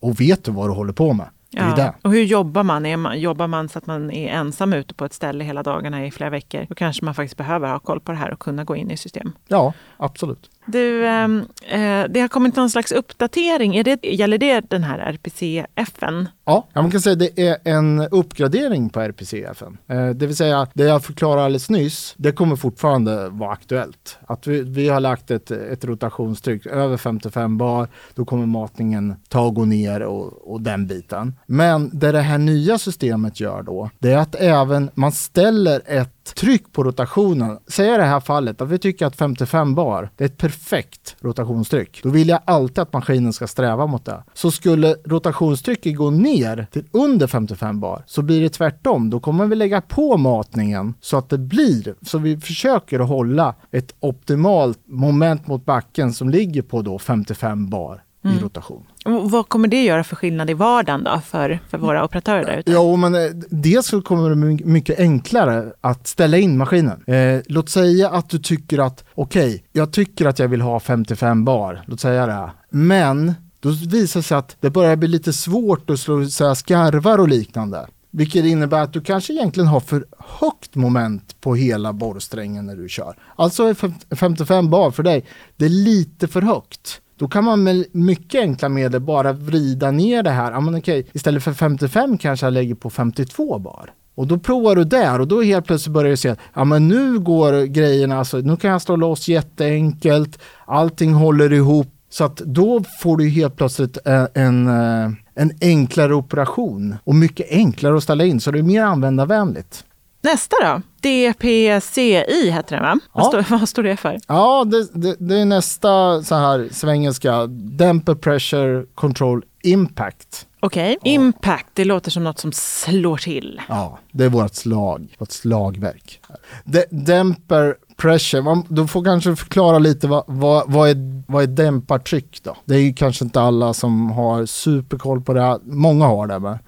och 0.00 0.20
vet 0.20 0.44
du 0.44 0.52
vad 0.52 0.68
du 0.68 0.74
håller 0.74 0.92
på 0.92 1.12
med? 1.12 1.26
Det 1.50 1.58
är 1.58 1.68
ju 1.68 1.74
det. 1.74 1.94
Och 2.02 2.10
hur 2.10 2.22
jobbar 2.22 2.62
man? 2.62 2.86
Är 2.86 2.96
man? 2.96 3.20
Jobbar 3.20 3.46
man 3.46 3.68
så 3.68 3.78
att 3.78 3.86
man 3.86 4.10
är 4.10 4.28
ensam 4.28 4.72
ute 4.72 4.94
på 4.94 5.04
ett 5.04 5.12
ställe 5.12 5.44
hela 5.44 5.62
dagarna 5.62 6.06
i 6.06 6.10
flera 6.10 6.30
veckor? 6.30 6.66
Då 6.68 6.74
kanske 6.74 7.04
man 7.04 7.14
faktiskt 7.14 7.36
behöver 7.36 7.68
ha 7.72 7.78
koll 7.78 8.00
på 8.00 8.12
det 8.12 8.18
här 8.18 8.30
och 8.30 8.38
kunna 8.38 8.64
gå 8.64 8.76
in 8.76 8.90
i 8.90 8.96
system. 8.96 9.32
Ja, 9.48 9.72
absolut. 9.96 10.50
Du, 10.72 11.06
ehm, 11.06 11.44
eh, 11.70 12.04
det 12.10 12.20
har 12.20 12.28
kommit 12.28 12.56
någon 12.56 12.70
slags 12.70 12.92
uppdatering. 12.92 13.76
Är 13.76 13.84
det, 13.84 13.98
gäller 14.02 14.38
det 14.38 14.70
den 14.70 14.82
här 14.82 14.98
RPCFen? 14.98 16.28
Ja, 16.44 16.68
man 16.74 16.90
kan 16.90 17.00
säga 17.00 17.12
att 17.12 17.18
det 17.18 17.48
är 17.48 17.56
en 17.64 18.00
uppgradering 18.10 18.90
på 18.90 19.00
RPCFen. 19.00 19.78
Eh, 19.88 20.08
det 20.08 20.26
vill 20.26 20.36
säga, 20.36 20.66
det 20.74 20.84
jag 20.84 21.04
förklarade 21.04 21.44
alldeles 21.44 21.70
nyss, 21.70 22.14
det 22.16 22.32
kommer 22.32 22.56
fortfarande 22.56 23.28
vara 23.28 23.52
aktuellt. 23.52 24.18
Att 24.26 24.46
vi, 24.46 24.62
vi 24.62 24.88
har 24.88 25.00
lagt 25.00 25.30
ett, 25.30 25.50
ett 25.50 25.84
rotationstryck 25.84 26.66
över 26.66 26.96
55 26.96 27.58
bar, 27.58 27.88
då 28.14 28.24
kommer 28.24 28.46
matningen 28.46 29.14
ta 29.28 29.40
och 29.40 29.54
gå 29.54 29.64
ner 29.64 30.00
och, 30.00 30.52
och 30.52 30.60
den 30.60 30.86
biten. 30.86 31.34
Men 31.46 31.90
det 31.92 32.12
det 32.12 32.20
här 32.20 32.38
nya 32.38 32.78
systemet 32.78 33.40
gör 33.40 33.62
då, 33.62 33.90
det 33.98 34.12
är 34.12 34.18
att 34.18 34.34
även 34.34 34.90
man 34.94 35.12
ställer 35.12 35.82
ett 35.86 36.34
tryck 36.34 36.72
på 36.72 36.84
rotationen. 36.84 37.58
Säg 37.68 37.94
i 37.94 37.96
det 37.96 38.02
här 38.02 38.20
fallet 38.20 38.60
att 38.60 38.68
vi 38.68 38.78
tycker 38.78 39.06
att 39.06 39.16
55 39.16 39.74
bar, 39.74 40.10
det 40.16 40.24
är 40.24 40.28
ett 40.28 40.38
perfekt 40.38 40.59
perfekt 40.60 41.16
rotationstryck, 41.20 42.00
då 42.02 42.10
vill 42.10 42.28
jag 42.28 42.40
alltid 42.44 42.78
att 42.78 42.92
maskinen 42.92 43.32
ska 43.32 43.46
sträva 43.46 43.86
mot 43.86 44.04
det. 44.04 44.22
Så 44.34 44.50
skulle 44.50 44.96
rotationstrycket 45.04 45.96
gå 45.96 46.10
ner 46.10 46.66
till 46.72 46.84
under 46.92 47.26
55 47.26 47.80
bar 47.80 48.04
så 48.06 48.22
blir 48.22 48.40
det 48.40 48.48
tvärtom. 48.48 49.10
Då 49.10 49.20
kommer 49.20 49.46
vi 49.46 49.56
lägga 49.56 49.80
på 49.80 50.16
matningen 50.16 50.94
så 51.00 51.16
att 51.16 51.28
det 51.28 51.38
blir, 51.38 51.94
så 52.02 52.18
vi 52.18 52.40
försöker 52.40 53.00
att 53.00 53.08
hålla 53.08 53.54
ett 53.70 53.94
optimalt 54.00 54.78
moment 54.84 55.46
mot 55.46 55.64
backen 55.64 56.12
som 56.12 56.30
ligger 56.30 56.62
på 56.62 56.82
då 56.82 56.98
55 56.98 57.70
bar 57.70 58.02
i 58.24 58.38
rotation. 58.40 58.86
Och 59.04 59.30
vad 59.30 59.48
kommer 59.48 59.68
det 59.68 59.82
göra 59.82 60.04
för 60.04 60.16
skillnad 60.16 60.50
i 60.50 60.54
vardagen 60.54 61.04
då 61.04 61.20
för, 61.26 61.60
för 61.68 61.78
våra 61.78 62.04
operatörer 62.04 62.44
där 62.44 62.56
ute? 62.58 62.72
Ja, 62.72 62.96
men 62.96 63.14
eh, 63.14 63.20
dels 63.50 63.86
så 63.86 64.02
kommer 64.02 64.30
det 64.30 64.36
my- 64.36 64.64
mycket 64.64 64.98
enklare 64.98 65.72
att 65.80 66.06
ställa 66.06 66.38
in 66.38 66.56
maskinen. 66.58 67.02
Eh, 67.06 67.40
låt 67.46 67.68
säga 67.68 68.10
att 68.10 68.28
du 68.30 68.38
tycker 68.38 68.78
att, 68.78 69.04
okej, 69.14 69.64
jag 69.72 69.92
tycker 69.92 70.26
att 70.26 70.38
jag 70.38 70.48
vill 70.48 70.60
ha 70.60 70.80
55 70.80 71.44
bar, 71.44 71.82
låt 71.86 72.00
säga 72.00 72.26
det. 72.26 72.50
Men 72.70 73.34
då 73.60 73.68
visar 73.68 74.20
det 74.20 74.24
sig 74.24 74.36
att 74.38 74.56
det 74.60 74.70
börjar 74.70 74.96
bli 74.96 75.08
lite 75.08 75.32
svårt 75.32 75.90
att 75.90 76.00
slå 76.00 76.26
så 76.26 76.46
här, 76.46 76.54
skarvar 76.54 77.18
och 77.18 77.28
liknande. 77.28 77.86
Vilket 78.12 78.44
innebär 78.44 78.80
att 78.82 78.92
du 78.92 79.00
kanske 79.00 79.32
egentligen 79.32 79.66
har 79.66 79.80
för 79.80 80.04
högt 80.18 80.74
moment 80.74 81.36
på 81.40 81.54
hela 81.54 81.92
borrsträngen 81.92 82.66
när 82.66 82.76
du 82.76 82.88
kör. 82.88 83.16
Alltså 83.36 83.64
är 83.64 83.74
fem- 83.74 83.94
55 84.16 84.70
bar 84.70 84.90
för 84.90 85.02
dig, 85.02 85.24
det 85.56 85.64
är 85.64 85.68
lite 85.68 86.28
för 86.28 86.42
högt. 86.42 87.00
Då 87.20 87.28
kan 87.28 87.44
man 87.44 87.62
med 87.62 87.86
mycket 87.92 88.40
enkla 88.40 88.68
medel 88.68 89.00
bara 89.00 89.32
vrida 89.32 89.90
ner 89.90 90.22
det 90.22 90.30
här. 90.30 90.52
Ja, 90.52 90.60
men 90.60 90.74
okej, 90.74 91.06
istället 91.12 91.42
för 91.42 91.52
55 91.52 92.18
kanske 92.18 92.46
jag 92.46 92.52
lägger 92.52 92.74
på 92.74 92.90
52 92.90 93.58
bar. 93.58 93.92
Och 94.14 94.26
då 94.26 94.38
provar 94.38 94.76
du 94.76 94.84
där 94.84 95.20
och 95.20 95.28
då 95.28 95.42
helt 95.42 95.66
plötsligt 95.66 95.92
börjar 95.92 96.10
du 96.10 96.16
se 96.16 96.28
att 96.28 96.38
ja, 96.54 96.64
men 96.64 96.88
nu 96.88 97.18
går 97.18 97.64
grejerna, 97.64 98.18
alltså, 98.18 98.38
nu 98.38 98.56
kan 98.56 98.70
jag 98.70 98.82
slå 98.82 98.96
loss 98.96 99.28
jätteenkelt, 99.28 100.38
allting 100.64 101.14
håller 101.14 101.52
ihop. 101.52 101.88
Så 102.10 102.24
att 102.24 102.36
då 102.36 102.84
får 103.00 103.16
du 103.16 103.28
helt 103.28 103.56
plötsligt 103.56 103.98
eh, 104.04 104.24
en, 104.34 104.66
eh, 104.66 105.10
en 105.34 105.52
enklare 105.60 106.14
operation 106.14 106.96
och 107.04 107.14
mycket 107.14 107.46
enklare 107.50 107.96
att 107.96 108.02
ställa 108.02 108.24
in 108.24 108.40
så 108.40 108.50
det 108.50 108.58
är 108.58 108.62
mer 108.62 108.82
användarvänligt. 108.82 109.84
Nästa 110.22 110.56
då? 110.62 110.80
DPCI 111.00 112.50
heter 112.50 112.76
den 112.76 112.82
va? 112.84 112.98
Vad, 113.12 113.24
Ja. 113.24 113.28
står, 113.28 113.58
vad 113.58 113.68
står 113.68 113.82
det 113.82 113.96
för? 113.96 114.18
Ja, 114.28 114.64
det, 114.64 114.88
det, 114.94 115.16
det 115.18 115.38
är 115.40 115.44
nästa 115.44 116.22
så 116.22 116.34
här 116.34 116.68
svengelska, 116.72 117.46
Damper 117.46 118.14
Pressure 118.14 118.84
Control 118.94 119.42
Impact. 119.62 120.46
Okej, 120.62 120.98
impact, 121.04 121.66
det 121.74 121.84
låter 121.84 122.10
som 122.10 122.24
något 122.24 122.38
som 122.38 122.52
slår 122.52 123.16
till. 123.16 123.60
Ja, 123.68 123.98
det 124.12 124.24
är 124.24 124.28
vårt 124.28 124.54
slag, 124.54 125.16
vårt 125.18 125.30
slagverk. 125.30 126.20
De, 126.64 126.84
dämper 126.90 127.76
pressure, 127.96 128.42
man, 128.42 128.64
du 128.68 128.86
får 128.86 129.04
kanske 129.04 129.36
förklara 129.36 129.78
lite 129.78 130.06
vad, 130.08 130.24
vad, 130.26 130.72
vad, 130.72 130.90
är, 130.90 130.96
vad 131.32 131.42
är 131.42 131.46
dämpartryck 131.46 132.40
då? 132.42 132.56
Det 132.64 132.74
är 132.74 132.78
ju 132.78 132.92
kanske 132.92 133.24
inte 133.24 133.40
alla 133.40 133.74
som 133.74 134.10
har 134.10 134.46
superkoll 134.46 135.20
på 135.20 135.34
det, 135.34 135.42
här. 135.42 135.58
många 135.64 136.06
har 136.06 136.26
det. 136.26 136.38
Men, 136.38 136.58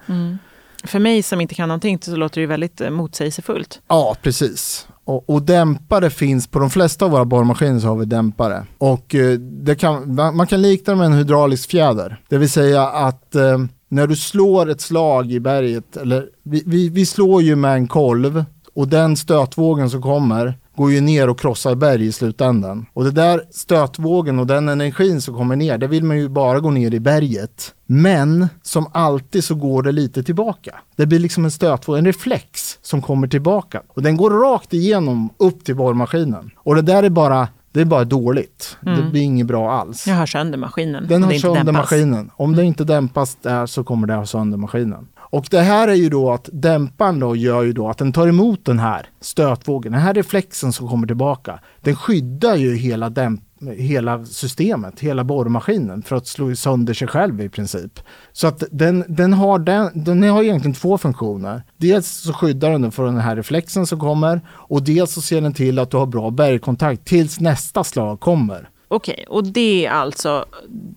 för 0.83 0.99
mig 0.99 1.23
som 1.23 1.41
inte 1.41 1.55
kan 1.55 1.69
någonting 1.69 1.99
så 2.01 2.15
låter 2.15 2.35
det 2.35 2.41
ju 2.41 2.47
väldigt 2.47 2.81
eh, 2.81 2.89
motsägelsefullt. 2.89 3.81
ja, 3.87 4.15
precis. 4.21 4.87
Och, 5.05 5.29
och 5.29 5.41
dämpare 5.41 6.09
finns, 6.09 6.47
på 6.47 6.59
de 6.59 6.69
flesta 6.69 7.05
av 7.05 7.11
våra 7.11 7.25
borrmaskiner 7.25 7.79
så 7.79 7.87
har 7.87 7.95
vi 7.95 8.05
dämpare. 8.05 8.65
Och 8.77 9.15
eh, 9.15 9.39
det 9.39 9.75
kan, 9.75 10.15
man 10.15 10.37
man 10.37 10.47
kan 10.47 10.61
likna 10.61 10.93
det 10.93 10.97
med 10.97 11.05
en 11.05 11.13
hydraulisk 11.13 11.69
fjäder. 11.69 12.21
Det 12.29 12.37
vill 12.37 12.49
säga 12.49 12.87
att 12.87 13.35
eh, 13.35 13.57
när 13.89 14.07
du 14.07 14.15
slår 14.15 14.69
ett 14.69 14.81
slag 14.81 15.31
i 15.31 15.39
berget, 15.39 15.97
eller 15.97 16.25
vi, 16.43 16.63
vi, 16.65 16.89
vi 16.89 17.05
slår 17.05 17.41
ju 17.41 17.55
med 17.55 17.73
en 17.73 17.87
kolv 17.87 18.45
och 18.75 18.87
den 18.87 19.17
stötvågen 19.17 19.89
som 19.89 20.01
kommer 20.01 20.57
går 20.75 20.91
ju 20.91 21.01
ner 21.01 21.29
och 21.29 21.39
krossar 21.39 21.75
berg 21.75 22.05
i 22.05 22.11
slutändan. 22.11 22.85
Och 22.93 23.03
det 23.03 23.11
där 23.11 23.43
stötvågen 23.51 24.39
och 24.39 24.47
den 24.47 24.69
energin 24.69 25.21
som 25.21 25.37
kommer 25.37 25.55
ner, 25.55 25.77
det 25.77 25.87
vill 25.87 26.03
man 26.03 26.17
ju 26.17 26.29
bara 26.29 26.59
gå 26.59 26.71
ner 26.71 26.93
i 26.93 26.99
berget. 26.99 27.73
Men 27.85 28.47
som 28.61 28.87
alltid 28.91 29.43
så 29.43 29.55
går 29.55 29.83
det 29.83 29.91
lite 29.91 30.23
tillbaka. 30.23 30.75
Det 30.95 31.05
blir 31.05 31.19
liksom 31.19 31.45
en 31.45 31.51
stötvåg, 31.51 31.97
en 31.97 32.05
reflex 32.05 32.79
som 32.81 33.01
kommer 33.01 33.27
tillbaka. 33.27 33.81
Och 33.87 34.01
den 34.01 34.17
går 34.17 34.29
rakt 34.29 34.73
igenom 34.73 35.29
upp 35.37 35.63
till 35.63 35.75
borrmaskinen. 35.75 36.51
Och 36.55 36.75
det 36.75 36.81
där 36.81 37.03
är 37.03 37.09
bara, 37.09 37.47
det 37.71 37.81
är 37.81 37.85
bara 37.85 38.03
dåligt. 38.03 38.77
Det 38.81 39.11
blir 39.11 39.21
inget 39.21 39.47
bra 39.47 39.71
alls. 39.71 40.07
Jag 40.07 40.15
har 40.15 40.25
sönder 40.25 40.57
maskinen. 40.57 41.05
Den 41.07 41.23
har 41.23 41.31
sönder 41.31 41.63
dämpas. 41.63 41.73
maskinen. 41.73 42.31
Om 42.35 42.55
det 42.55 42.63
inte 42.63 42.83
dämpas 42.83 43.37
där 43.41 43.65
så 43.65 43.83
kommer 43.83 44.07
det 44.07 44.13
ha 44.13 44.25
sönder 44.25 44.57
maskinen. 44.57 45.07
Och 45.33 45.47
det 45.51 45.61
här 45.61 45.87
är 45.87 45.93
ju 45.93 46.09
då 46.09 46.31
att 46.31 46.49
dämparen 46.51 47.19
då 47.19 47.35
gör 47.35 47.63
ju 47.63 47.73
då 47.73 47.89
att 47.89 47.97
den 47.97 48.13
tar 48.13 48.27
emot 48.27 48.65
den 48.65 48.79
här 48.79 49.09
stötvågen, 49.21 49.91
den 49.91 50.01
här 50.01 50.13
reflexen 50.13 50.73
som 50.73 50.87
kommer 50.87 51.07
tillbaka. 51.07 51.59
Den 51.81 51.95
skyddar 51.95 52.55
ju 52.55 52.75
hela, 52.75 53.09
dämp 53.09 53.41
hela 53.77 54.25
systemet, 54.25 54.99
hela 54.99 55.23
borrmaskinen 55.23 56.01
för 56.01 56.15
att 56.15 56.27
slå 56.27 56.55
sönder 56.55 56.93
sig 56.93 57.07
själv 57.07 57.41
i 57.41 57.49
princip. 57.49 57.99
Så 58.31 58.47
att 58.47 58.63
den, 58.71 59.03
den, 59.07 59.33
har 59.33 59.59
den, 59.59 60.03
den 60.03 60.23
har 60.23 60.43
egentligen 60.43 60.75
två 60.75 60.97
funktioner. 60.97 61.63
Dels 61.77 62.07
så 62.07 62.33
skyddar 62.33 62.71
den 62.71 62.91
för 62.91 63.05
den 63.05 63.17
här 63.17 63.35
reflexen 63.35 63.87
som 63.87 63.99
kommer 63.99 64.41
och 64.49 64.83
dels 64.83 65.13
så 65.13 65.21
ser 65.21 65.41
den 65.41 65.53
till 65.53 65.79
att 65.79 65.91
du 65.91 65.97
har 65.97 66.05
bra 66.05 66.29
bergkontakt 66.29 67.05
tills 67.05 67.39
nästa 67.39 67.83
slag 67.83 68.19
kommer. 68.19 68.69
Okej, 68.87 69.25
och 69.29 69.43
det 69.43 69.85
är 69.85 69.91
alltså 69.91 70.45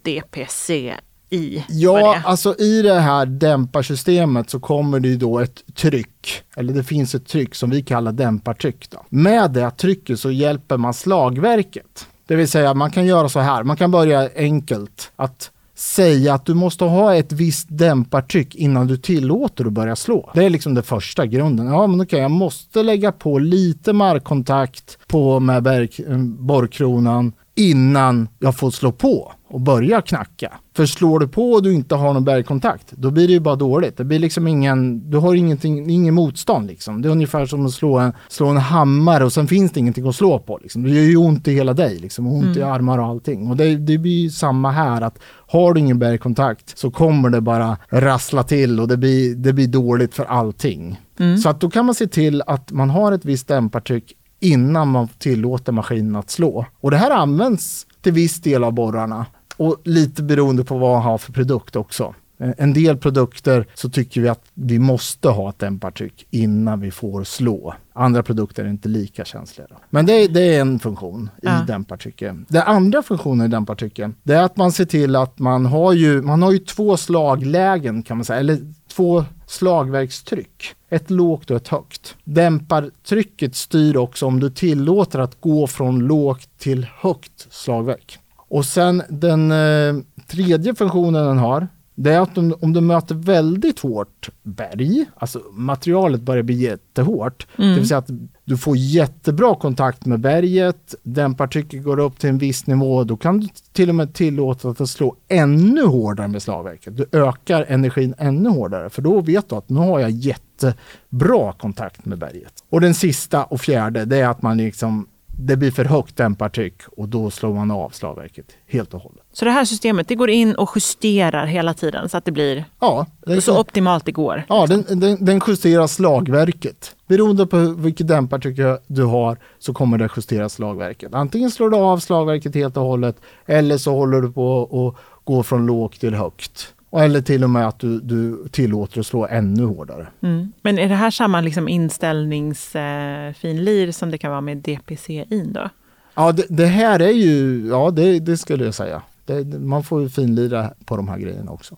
DPC 0.03 0.95
vad 1.31 1.65
Ja, 1.69 2.21
alltså 2.25 2.55
i 2.59 2.83
det 2.83 3.01
här 3.01 3.27
dämparsystemet 3.27 4.51
så 4.51 4.61
kommer 4.61 5.01
det 5.01 5.09
ju 5.09 5.17
då 5.17 5.39
ett 5.39 5.63
tryck, 5.75 6.43
eller 6.57 6.75
det 6.75 6.85
finns 6.85 7.15
ett 7.15 7.27
tryck 7.27 7.55
som 7.55 7.71
vi 7.71 7.83
kallar 7.83 8.13
dämpartryck. 8.13 8.91
Då. 8.91 9.03
Med 9.09 9.51
det 9.51 9.71
trycket 9.71 10.21
så 10.21 10.31
hjälper 10.31 10.77
man 10.77 10.95
slagverket. 10.95 12.07
Det 12.27 12.37
vill 12.37 12.49
säga 12.49 12.75
man 12.75 12.91
kan 12.91 13.07
göra 13.07 13.29
så 13.29 13.41
här, 13.41 13.63
man 13.63 13.77
kan 13.77 13.91
börja 13.91 14.31
enkelt 14.37 15.13
att 15.17 15.51
säga 15.77 16.35
att 16.35 16.47
du 16.47 16.55
måste 16.55 16.85
ha 16.85 17.15
ett 17.15 17.33
visst 17.33 17.67
dämpartryck 17.71 18.55
innan 18.55 18.87
du 18.87 18.97
tillåter 18.97 19.65
att 19.65 19.73
börja 19.73 19.97
slå. 19.97 20.31
Det 20.35 20.45
är 20.45 20.51
liksom 20.51 20.75
det 20.75 20.83
första 20.83 21.27
grunden. 21.27 21.67
Ja, 21.67 21.87
men 21.87 22.01
okej, 22.01 22.21
jag 22.21 22.31
måste 22.31 22.83
lägga 22.83 23.13
på 23.13 23.39
lite 23.39 23.93
markkontakt 23.93 24.99
på 25.07 25.41
med 25.41 25.67
eh, 25.67 26.19
borrkronan 26.39 27.33
innan 27.57 28.29
jag 28.39 28.57
får 28.57 28.71
slå 28.71 28.93
på 28.93 29.33
och 29.49 29.61
börja 29.61 30.03
knacka. 30.03 30.53
För 30.77 30.87
slår 30.87 31.19
du 31.19 31.29
på 31.29 31.53
och 31.53 31.63
du 31.63 31.75
inte 31.75 31.95
har 31.95 32.15
någon 32.15 32.25
bergkontakt, 32.25 32.93
då 32.93 33.11
blir 33.11 33.27
det 33.27 33.33
ju 33.33 33.41
bara 33.41 33.57
dåligt. 33.57 33.97
Det 33.97 34.05
blir 34.05 34.19
liksom 34.19 34.47
ingen, 34.47 35.11
du 35.11 35.17
har 35.17 35.35
ingenting, 35.35 35.91
ingen 35.91 36.15
motstånd 36.15 36.67
liksom. 36.67 37.03
Det 37.03 37.09
är 37.09 37.11
ungefär 37.11 37.47
som 37.47 37.67
att 37.67 37.73
slå 37.73 37.99
en, 37.99 38.13
slå 38.29 38.47
en 38.47 38.57
hammare 38.57 39.25
och 39.25 39.33
sen 39.33 39.47
finns 39.47 39.73
det 39.73 39.81
ingenting 39.81 40.09
att 40.09 40.17
slå 40.17 40.39
på. 40.39 40.59
Liksom. 40.63 40.83
Det 40.83 40.91
gör 40.91 41.03
ju 41.03 41.17
ont 41.17 41.49
i 41.49 41.53
hela 41.53 41.73
dig, 41.73 41.99
liksom. 41.99 42.27
ont 42.27 42.57
i 42.57 42.63
armar 42.63 42.99
och 42.99 43.07
allting. 43.07 43.51
Och 43.51 43.57
det, 43.57 43.77
det 43.77 43.99
blir 43.99 44.23
ju 44.23 44.31
samma 44.31 44.71
här, 44.71 45.01
att 45.03 45.19
har 45.47 45.75
du 45.75 45.81
ingen 45.81 45.99
bergkontakt 45.99 46.79
så 46.79 46.91
kommer 46.91 47.31
det 47.31 47.41
bara 47.41 47.77
rassla 47.89 48.43
till 48.43 48.81
och 48.81 48.89
det 48.89 48.97
blir, 48.97 49.35
det 49.35 49.53
blir 49.53 49.69
dåligt 49.69 50.15
för 50.15 50.25
allting. 50.25 51.01
Så 51.43 51.49
att 51.49 51.61
då 51.61 51.71
kan 51.71 51.87
man 51.87 51.95
se 51.95 52.07
till 52.07 52.43
att 52.47 52.73
man 52.73 52.91
har 52.91 53.13
ett 53.13 53.25
visst 53.25 53.49
dämpartryck 53.49 54.17
innan 54.47 54.89
man 54.89 55.09
tillåter 55.09 55.73
maskinen 55.73 56.17
att 56.17 56.31
slå. 56.31 56.67
Och 56.81 56.91
det 56.91 56.97
här 56.97 57.11
används 57.11 57.87
till 58.01 58.13
viss 58.13 58.41
del 58.41 58.65
av 58.65 58.73
borrarna 58.73 59.27
och 59.57 59.77
lite 59.85 60.23
beroende 60.23 60.65
på 60.65 60.79
vad 60.79 60.93
man 60.93 61.03
har 61.03 61.19
för 61.19 61.33
produkt 61.33 61.77
också. 61.77 62.15
Eh, 62.39 62.51
En 62.59 62.73
del 62.73 62.97
produkter 62.97 63.67
så 63.75 63.89
tycker 63.91 64.21
vi 64.21 64.29
att 64.29 64.43
vi 64.55 64.79
måste 64.79 65.29
ha 65.29 65.51
ett 65.51 65.59
dämpartryck 65.59 66.27
innan 66.31 66.81
vi 66.81 66.91
får 66.91 67.25
slå. 67.25 67.75
Andra 67.93 68.23
produkter 68.23 68.65
är 68.65 68.69
inte 68.69 68.89
lika 68.89 69.25
känsliga. 69.25 69.67
Då. 69.71 69.77
Men 69.91 70.07
det, 70.07 70.27
det 70.29 70.55
är 70.57 70.61
en 70.61 70.79
funktion 70.79 71.31
i 71.37 71.47
Ja. 71.47 71.65
dämpartrycket. 71.67 72.35
Den 72.49 72.63
andra 72.63 73.03
funktionen 73.03 73.47
i 73.47 73.49
dämpartrycket 73.49 74.11
det 74.23 74.35
är 74.35 74.43
att 74.43 74.57
man 74.57 74.73
ser 74.73 74.85
till 74.85 75.17
att 75.17 75.39
man 75.39 75.67
har 75.67 75.93
ju, 75.93 76.23
man 76.23 76.43
har 76.43 76.53
ju 76.53 76.59
två 76.59 76.97
slaglägen 76.97 78.03
kan 78.03 78.17
man 78.17 78.25
säga, 78.25 78.41
eller 78.41 78.59
två 78.89 79.25
slagverkstryck. 79.47 80.75
Ett 80.89 81.11
lågt 81.11 81.51
och 81.51 81.57
ett 81.57 81.69
högt. 81.69 82.17
Dämpartrycket 82.25 83.55
styr 83.57 83.97
också 83.97 84.27
om 84.27 84.41
du 84.41 84.51
tillåter 84.51 85.19
att 85.19 85.41
gå 85.41 85.67
från 85.67 85.99
lågt 85.99 86.49
till 86.59 86.87
högt 86.99 87.47
slagverk. 87.51 88.19
Och 88.37 88.65
sen 88.65 89.03
den 89.09 89.51
eh, 89.51 89.95
tredje 90.27 90.75
funktionen 90.75 91.27
den 91.27 91.39
har, 91.39 91.69
det 91.99 92.13
är 92.13 92.21
att 92.21 92.39
om, 92.39 92.55
om 92.61 92.73
du 92.73 92.81
möter 92.81 93.15
väldigt 93.15 93.81
hårt 93.81 94.29
berg, 94.43 95.07
alltså 95.17 95.43
materialet 95.53 96.21
börjar 96.21 96.43
bli 96.43 96.55
jättehårt, 96.55 97.47
det 97.57 97.75
vill 97.75 97.89
säga 97.89 97.99
att 97.99 98.11
du 98.45 98.57
får 98.57 98.77
jättebra 98.77 99.55
kontakt 99.55 100.07
med 100.07 100.21
berget, 100.21 100.95
dämpartrycket 101.03 101.85
går 101.85 101.99
upp 101.99 102.19
till 102.19 102.31
en 102.31 102.39
viss 102.39 102.67
nivå, 102.67 103.05
då 103.05 103.17
kan 103.17 103.41
du 103.41 103.49
till 103.73 103.89
och 103.89 103.95
med 103.95 104.15
tillåta 104.15 104.69
att 104.69 104.79
det 104.79 104.87
slå 104.87 105.17
ännu 105.29 105.83
hårdare 105.83 106.29
med 106.29 106.43
slagverket. 106.43 106.97
Du 106.97 107.07
ökar 107.13 107.65
energin 107.69 108.15
ännu 108.19 108.49
hårdare, 108.49 108.91
för 108.91 109.03
då 109.03 109.21
vet 109.21 109.49
du 109.49 109.57
att 109.57 109.69
nu 109.69 109.81
har 109.81 110.01
jag 110.01 110.11
jättebra 110.11 111.53
kontakt 111.53 112.05
med 112.05 112.19
berget. 112.19 112.65
Och 112.71 112.81
den 112.81 112.95
sista 112.95 113.45
och 113.45 113.61
fjärde, 113.61 114.05
det 114.05 114.17
är 114.17 114.29
att 114.29 114.43
man 114.43 114.57
liksom 114.57 115.07
det 115.39 115.57
blir 115.57 115.71
för 115.71 115.85
högt 115.85 116.17
dämpartryck 116.17 116.83
och 116.97 117.09
då 117.09 117.31
slår 117.31 117.55
man 117.55 117.71
av 117.71 117.91
slagverket 117.91 118.47
helt 118.67 118.95
och 118.95 119.01
hållet. 119.01 119.26
Så 119.39 119.45
det 119.45 119.51
här 119.51 119.65
systemet 119.65 120.09
det 120.09 120.15
går 120.15 120.31
in 120.31 120.55
och 120.55 120.71
justerar 120.75 121.47
hela 121.47 121.75
tiden 121.75 122.09
så 122.09 122.17
att 122.17 122.25
det 122.25 122.33
blir 122.33 122.65
Ja, 122.81 123.07
det, 123.27 123.41
så 123.41 123.61
optimalt 123.61 124.05
det 124.05 124.13
går. 124.13 124.43
ja 124.49 124.67
den, 124.67 125.01
den, 125.01 125.25
den 125.25 125.41
justerar 125.47 125.87
slagverket. 125.87 126.97
Beroende 127.07 127.47
på 127.47 127.75
vilket 127.79 128.09
dämpartryck 128.09 128.59
du 128.87 129.03
har 129.03 129.37
så 129.59 129.75
kommer 129.75 129.99
det 129.99 130.09
justera 130.17 130.49
slagverket. 130.49 131.15
Antingen 131.15 131.51
slår 131.51 131.71
du 131.71 131.77
av 131.77 131.99
slagverket 131.99 132.55
helt 132.55 132.77
och 132.77 132.83
hållet 132.83 133.17
eller 133.47 133.79
så 133.79 133.93
håller 133.93 134.21
du 134.21 134.33
på 134.33 134.59
och 134.59 134.97
går 135.25 135.43
från 135.43 135.67
lågt 135.67 136.01
till 136.01 136.15
högt. 136.15 136.75
Eller 136.97 137.21
till 137.21 137.45
och 137.45 137.51
med 137.51 137.69
att 137.69 137.79
du, 137.79 138.01
du 138.01 138.49
tillåter 138.49 139.01
att 139.01 139.07
slå 139.07 139.27
ännu 139.27 139.65
hårdare. 139.65 140.07
Mm. 140.23 140.53
Men 140.63 140.79
är 140.79 140.89
det 140.89 140.95
här 140.95 141.11
samma 141.11 141.41
liksom 141.41 141.69
inställningsfinlir 141.69 143.93
som 143.93 144.11
det 144.11 144.19
kan 144.19 144.31
vara 144.31 144.41
med 144.41 144.57
DPC-in 144.57 145.53
då? 145.53 145.71
Ja, 146.15 146.33
det, 146.33 146.47
det 146.49 146.67
här 146.67 147.01
är 147.01 147.13
ju, 147.13 147.67
ja 147.69 147.91
det, 147.91 148.19
det 148.19 148.37
skulle 148.37 148.65
jag 148.65 148.75
säga. 148.75 149.03
Det, 149.27 149.59
man 149.59 149.85
får 149.85 150.03
ju 150.03 150.09
finlira 150.09 150.71
på 150.85 150.97
de 150.97 151.09
här 151.09 151.19
grejerna 151.19 151.51
också. 151.51 151.77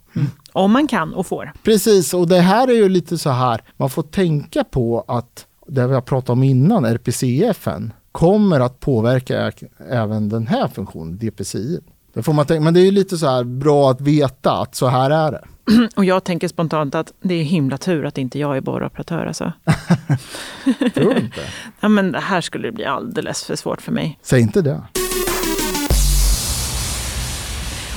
Om 0.52 0.72
man 0.72 0.88
kan 0.88 1.14
och 1.14 1.26
får. 1.26 1.52
Precis, 1.62 2.14
och 2.14 2.28
det 2.28 2.40
här 2.40 2.68
är 2.68 2.72
ju 2.74 2.88
lite 2.88 3.18
så 3.18 3.30
här, 3.30 3.60
man 3.76 3.90
får 3.90 4.02
tänka 4.02 4.64
på 4.64 5.04
att 5.08 5.46
det 5.66 5.86
vi 5.86 5.94
har 5.94 6.00
pratat 6.00 6.30
om 6.30 6.42
innan, 6.42 6.84
RPCFen, 6.84 7.92
kommer 8.12 8.60
att 8.60 8.80
påverka 8.80 9.52
även 9.90 10.28
den 10.28 10.46
här 10.46 10.68
funktionen, 10.68 11.18
DPCI. 11.18 11.80
Det 12.14 12.22
får 12.22 12.32
man 12.32 12.46
tänka, 12.46 12.64
men 12.64 12.74
det 12.74 12.80
är 12.80 12.84
ju 12.84 12.90
lite 12.90 13.18
så 13.18 13.26
här 13.26 13.44
bra 13.44 13.90
att 13.90 14.00
veta 14.00 14.52
att 14.52 14.74
så 14.74 14.86
här 14.86 15.10
är 15.10 15.32
det. 15.32 15.44
Och 15.96 16.04
jag 16.04 16.24
tänker 16.24 16.48
spontant 16.48 16.94
att 16.94 17.12
det 17.22 17.34
är 17.34 17.42
himla 17.42 17.78
tur 17.78 18.06
att 18.06 18.18
inte 18.18 18.38
jag 18.38 18.56
är 18.56 18.60
borroperatör. 18.60 19.26
Alltså. 19.26 19.52
Tror 20.94 21.14
du 21.14 21.20
inte? 21.20 21.40
Ja, 21.80 21.88
men 21.88 22.12
det 22.12 22.20
här 22.20 22.40
skulle 22.40 22.72
bli 22.72 22.84
alldeles 22.84 23.44
för 23.44 23.56
svårt 23.56 23.82
för 23.82 23.92
mig. 23.92 24.18
Säg 24.22 24.40
inte 24.40 24.62
det. 24.62 24.82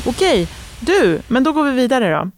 Okej, 0.06 0.48
du, 0.80 1.22
men 1.28 1.44
då 1.44 1.54
går 1.54 1.64
vi 1.64 1.72
vidare 1.72 2.10
då. 2.12 2.32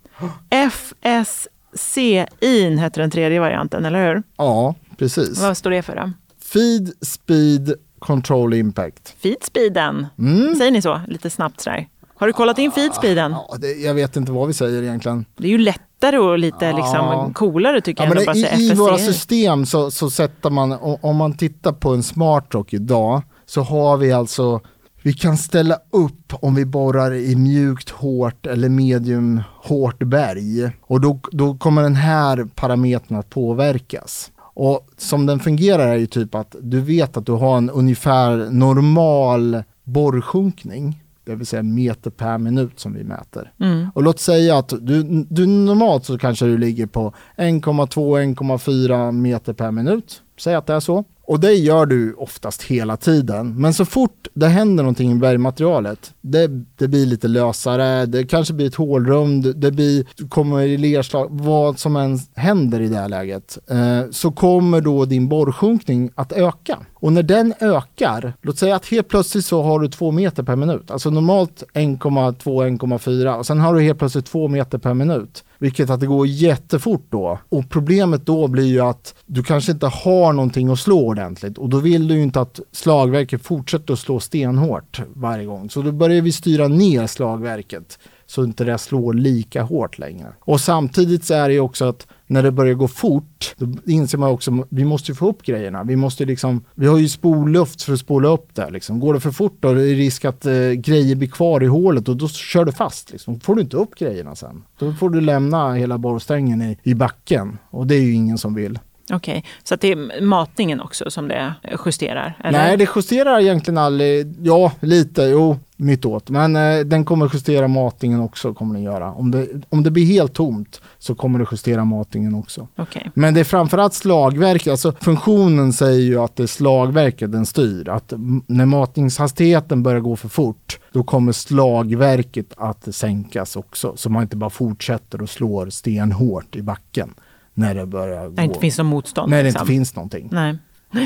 FSCIN 1.75 2.77
heter 2.77 3.01
den 3.01 3.11
tredje 3.11 3.39
varianten, 3.39 3.85
eller 3.85 4.07
hur? 4.07 4.23
Ja, 4.37 4.75
precis. 4.97 5.41
Vad 5.41 5.57
står 5.57 5.69
det 5.71 5.81
för 5.81 5.95
då? 5.95 6.11
Feed, 6.53 6.91
speed, 7.01 7.73
control 7.99 8.53
impact. 8.53 9.15
Feedspeeden. 9.23 10.07
Mm. 10.19 10.55
Säger 10.55 10.71
ni 10.71 10.81
så? 10.81 11.01
Lite 11.07 11.29
snabbt 11.29 11.61
sådär. 11.61 11.87
Har 12.15 12.27
du 12.27 12.33
kollat 12.33 12.57
in 12.57 12.71
feedspeeden? 12.71 13.31
Ja, 13.31 13.55
det, 13.59 13.71
jag 13.71 13.93
vet 13.93 14.15
inte 14.15 14.31
vad 14.31 14.47
vi 14.47 14.53
säger 14.53 14.83
egentligen. 14.83 15.25
Det 15.37 15.47
är 15.47 15.51
ju 15.51 15.57
lättare 15.57 16.17
och 16.17 16.39
lite 16.39 16.65
Ja. 16.65 16.77
liksom 16.77 17.33
coolare 17.33 17.81
tycker 17.81 18.03
Ja, 18.03 18.07
jag 18.07 18.15
men 18.15 18.21
att 18.21 18.25
bara 18.25 18.57
i, 18.57 18.69
I 18.71 18.73
våra 18.73 18.97
system 18.97 19.65
så, 19.65 19.91
så 19.91 20.09
sätter 20.09 20.49
man, 20.49 20.71
om 21.01 21.15
man 21.15 21.37
tittar 21.37 21.71
på 21.71 21.93
en 21.93 22.03
smartrock 22.03 22.73
idag, 22.73 23.21
så 23.45 23.61
har 23.61 23.97
vi 23.97 24.11
alltså, 24.11 24.61
vi 25.03 25.13
kan 25.13 25.37
ställa 25.37 25.79
upp 25.89 26.33
om 26.33 26.55
vi 26.55 26.65
borrar 26.65 27.13
i 27.13 27.35
mjukt 27.35 27.89
hårt 27.89 28.45
eller 28.45 28.69
medium 28.69 29.41
hårt 29.61 30.03
berg. 30.03 30.71
Och 30.81 31.01
då, 31.01 31.19
då 31.31 31.57
kommer 31.57 31.83
den 31.83 31.95
här 31.95 32.47
parametern 32.55 33.17
att 33.17 33.29
påverkas. 33.29 34.31
Och 34.39 34.87
som 34.97 35.25
den 35.25 35.39
fungerar 35.39 35.87
är 35.87 35.95
ju 35.95 36.05
typ 36.05 36.35
att 36.35 36.55
du 36.61 36.81
vet 36.81 37.17
att 37.17 37.25
du 37.25 37.31
har 37.31 37.57
en 37.57 37.69
ungefär 37.69 38.49
normal 38.51 39.63
borrsjunkning. 39.83 41.03
Det 41.25 41.35
vill 41.35 41.47
säga 41.47 41.63
meter 41.63 42.09
per 42.09 42.37
minut 42.37 42.79
som 42.79 42.93
vi 42.93 43.03
mäter. 43.03 43.51
Mm. 43.59 43.87
Och 43.95 44.03
låt 44.03 44.19
säga 44.19 44.57
att 44.57 44.73
du, 44.81 45.03
du 45.29 45.45
normalt 45.47 46.05
så 46.05 46.17
kanske 46.17 46.45
du 46.45 46.57
ligger 46.57 46.85
på 46.85 47.13
1,2-1,4 47.37 49.11
meter 49.11 49.53
per 49.53 49.71
minut. 49.71 50.21
Säg 50.39 50.55
att 50.55 50.67
det 50.67 50.73
är 50.73 50.79
så. 50.79 51.05
Och 51.25 51.39
det 51.39 51.53
gör 51.53 51.85
du 51.85 52.13
oftast 52.13 52.63
hela 52.63 52.97
tiden. 52.97 53.61
Men 53.61 53.73
så 53.73 53.85
fort 53.85 54.27
det 54.33 54.47
händer 54.47 54.83
någonting 54.83 55.11
i 55.11 55.15
bergmaterialet, 55.15 56.13
det, 56.21 56.47
det 56.75 56.87
blir 56.87 57.05
lite 57.05 57.27
lösare, 57.27 58.05
det 58.05 58.23
kanske 58.23 58.53
blir 58.53 58.67
ett 58.67 58.75
hålrum, 58.75 59.41
det, 59.41 59.71
blir, 59.71 60.05
du 60.15 60.27
kommer 60.27 60.61
i 60.61 60.77
lerslag, 60.77 61.27
vad 61.31 61.79
som 61.79 61.95
än 61.95 62.19
händer 62.35 62.79
i 62.79 62.87
det 62.87 62.95
här 62.95 63.09
läget, 63.09 63.57
eh, 63.69 64.01
så 64.11 64.31
kommer 64.31 64.81
då 64.81 65.05
din 65.05 65.27
borrsjunkning 65.27 66.09
att 66.15 66.31
öka. 66.31 66.79
Och 67.03 67.13
när 67.13 67.23
den 67.23 67.53
ökar, 67.59 68.33
låt 68.41 68.57
säga 68.57 68.75
att 68.75 68.85
helt 68.85 69.07
plötsligt 69.07 69.45
så 69.45 69.61
har 69.61 69.79
du 69.79 69.87
två 69.87 70.11
meter 70.11 70.43
per 70.43 70.55
minut, 70.55 70.91
alltså 70.91 71.09
normalt 71.09 71.63
1,2-1,4 71.73 73.37
och 73.37 73.45
sen 73.45 73.59
har 73.59 73.73
du 73.73 73.81
helt 73.81 73.99
plötsligt 73.99 74.25
två 74.25 74.47
meter 74.47 74.77
per 74.77 74.93
minut. 74.93 75.43
Vilket 75.57 75.89
att 75.89 75.99
det 75.99 76.05
går 76.05 76.27
jättefort 76.27 77.05
då. 77.09 77.39
Och 77.49 77.69
problemet 77.69 78.25
då 78.25 78.47
blir 78.47 78.65
ju 78.65 78.79
att 78.79 79.15
du 79.25 79.43
kanske 79.43 79.71
inte 79.71 79.87
har 79.87 80.33
någonting 80.33 80.69
att 80.69 80.79
slå 80.79 81.07
ordentligt. 81.07 81.57
Och 81.57 81.69
då 81.69 81.77
vill 81.77 82.07
du 82.07 82.15
ju 82.15 82.23
inte 82.23 82.41
att 82.41 82.59
slagverket 82.71 83.45
fortsätter 83.45 83.93
att 83.93 83.99
slå 83.99 84.19
stenhårt 84.19 85.01
varje 85.13 85.45
gång. 85.45 85.69
Så 85.69 85.81
då 85.81 85.91
börjar 85.91 86.21
vi 86.21 86.31
styra 86.31 86.67
ner 86.67 87.07
slagverket. 87.07 87.99
Så 88.25 88.43
inte 88.43 88.63
det 88.63 88.77
slår 88.77 89.13
lika 89.13 89.63
hårt 89.63 89.97
längre. 89.97 90.33
Och 90.39 90.61
samtidigt 90.61 91.25
så 91.25 91.33
är 91.33 91.47
det 91.47 91.53
ju 91.53 91.59
också 91.59 91.85
att 91.85 92.07
när 92.33 92.43
det 92.43 92.51
börjar 92.51 92.73
gå 92.73 92.87
fort, 92.87 93.55
då 93.57 93.67
inser 93.85 94.17
man 94.17 94.29
också 94.29 94.51
att 94.51 94.67
vi 94.69 94.85
måste 94.85 95.13
få 95.13 95.29
upp 95.29 95.43
grejerna. 95.43 95.83
Vi 95.83 95.95
måste 95.95 96.25
liksom, 96.25 96.65
vi 96.75 96.87
har 96.87 96.97
ju 96.97 97.09
spolluft 97.09 97.81
för 97.81 97.93
att 97.93 97.99
spola 97.99 98.29
upp 98.29 98.55
det. 98.55 98.69
Liksom. 98.69 98.99
Går 98.99 99.13
det 99.13 99.19
för 99.19 99.31
fort 99.31 99.57
då 99.59 99.69
är 99.69 99.75
det 99.75 99.81
risk 99.81 100.25
att 100.25 100.45
eh, 100.45 100.71
grejer 100.71 101.15
blir 101.15 101.27
kvar 101.27 101.63
i 101.63 101.67
hålet 101.67 102.09
och 102.09 102.17
då 102.17 102.27
kör 102.27 102.65
du 102.65 102.71
fast. 102.71 103.11
Liksom. 103.11 103.39
får 103.39 103.55
du 103.55 103.61
inte 103.61 103.77
upp 103.77 103.95
grejerna 103.95 104.35
sen. 104.35 104.63
Då 104.79 104.93
får 104.93 105.09
du 105.09 105.21
lämna 105.21 105.73
hela 105.73 105.97
borrstängen 105.97 106.61
i, 106.61 106.77
i 106.83 106.95
backen 106.95 107.57
och 107.69 107.87
det 107.87 107.95
är 107.95 108.01
ju 108.01 108.13
ingen 108.13 108.37
som 108.37 108.53
vill. 108.55 108.79
Okej, 109.11 109.45
så 109.63 109.73
att 109.73 109.81
det 109.81 109.91
är 109.91 110.21
matningen 110.21 110.81
också 110.81 111.11
som 111.11 111.27
det 111.27 111.53
justerar? 111.85 112.37
Eller? 112.43 112.59
Nej, 112.59 112.77
det 112.77 112.89
justerar 112.95 113.39
egentligen 113.39 113.77
aldrig. 113.77 114.35
Ja, 114.41 114.71
lite. 114.79 115.23
Jo, 115.23 115.59
mittåt. 115.77 116.29
Men 116.29 116.55
eh, 116.55 116.79
den 116.79 117.05
kommer 117.05 117.29
justera 117.33 117.67
matningen 117.67 118.19
också. 118.19 118.53
kommer 118.53 118.73
den 118.73 118.83
göra. 118.83 119.11
Om 119.11 119.31
det, 119.31 119.47
om 119.69 119.83
det 119.83 119.91
blir 119.91 120.05
helt 120.05 120.33
tomt 120.33 120.81
så 120.99 121.15
kommer 121.15 121.39
det 121.39 121.45
justera 121.51 121.85
matningen 121.85 122.35
också. 122.35 122.67
Okej. 122.75 123.11
Men 123.13 123.33
det 123.33 123.39
är 123.39 123.43
framförallt 123.43 123.93
slagverket, 123.93 124.71
alltså 124.71 124.93
funktionen 125.01 125.73
säger 125.73 126.01
ju 126.01 126.19
att 126.19 126.35
det 126.35 126.43
är 126.43 126.47
slagverket 126.47 127.31
den 127.31 127.45
styr. 127.45 127.89
Att 127.89 128.13
när 128.47 128.65
matningshastigheten 128.65 129.83
börjar 129.83 129.99
gå 129.99 130.15
för 130.15 130.29
fort, 130.29 130.79
då 130.91 131.03
kommer 131.03 131.31
slagverket 131.31 132.53
att 132.57 132.95
sänkas 132.95 133.55
också. 133.55 133.93
Så 133.95 134.09
man 134.09 134.21
inte 134.21 134.37
bara 134.37 134.49
fortsätter 134.49 135.21
och 135.21 135.29
slår 135.29 135.69
stenhårt 135.69 136.55
i 136.55 136.61
backen 136.61 137.13
när 137.53 137.75
det 137.75 137.85
börjar 137.85 138.21
När 138.21 138.29
gå. 138.29 138.35
det 138.35 138.43
inte 138.43 138.59
finns 138.59 138.77
något 138.77 138.85
motstånd? 138.87 139.29
när 139.29 139.37
det 139.37 139.43
liksom. 139.43 139.59
inte 139.61 139.71
finns 139.73 139.95
någonting. 139.95 140.29
Nej. 140.31 140.57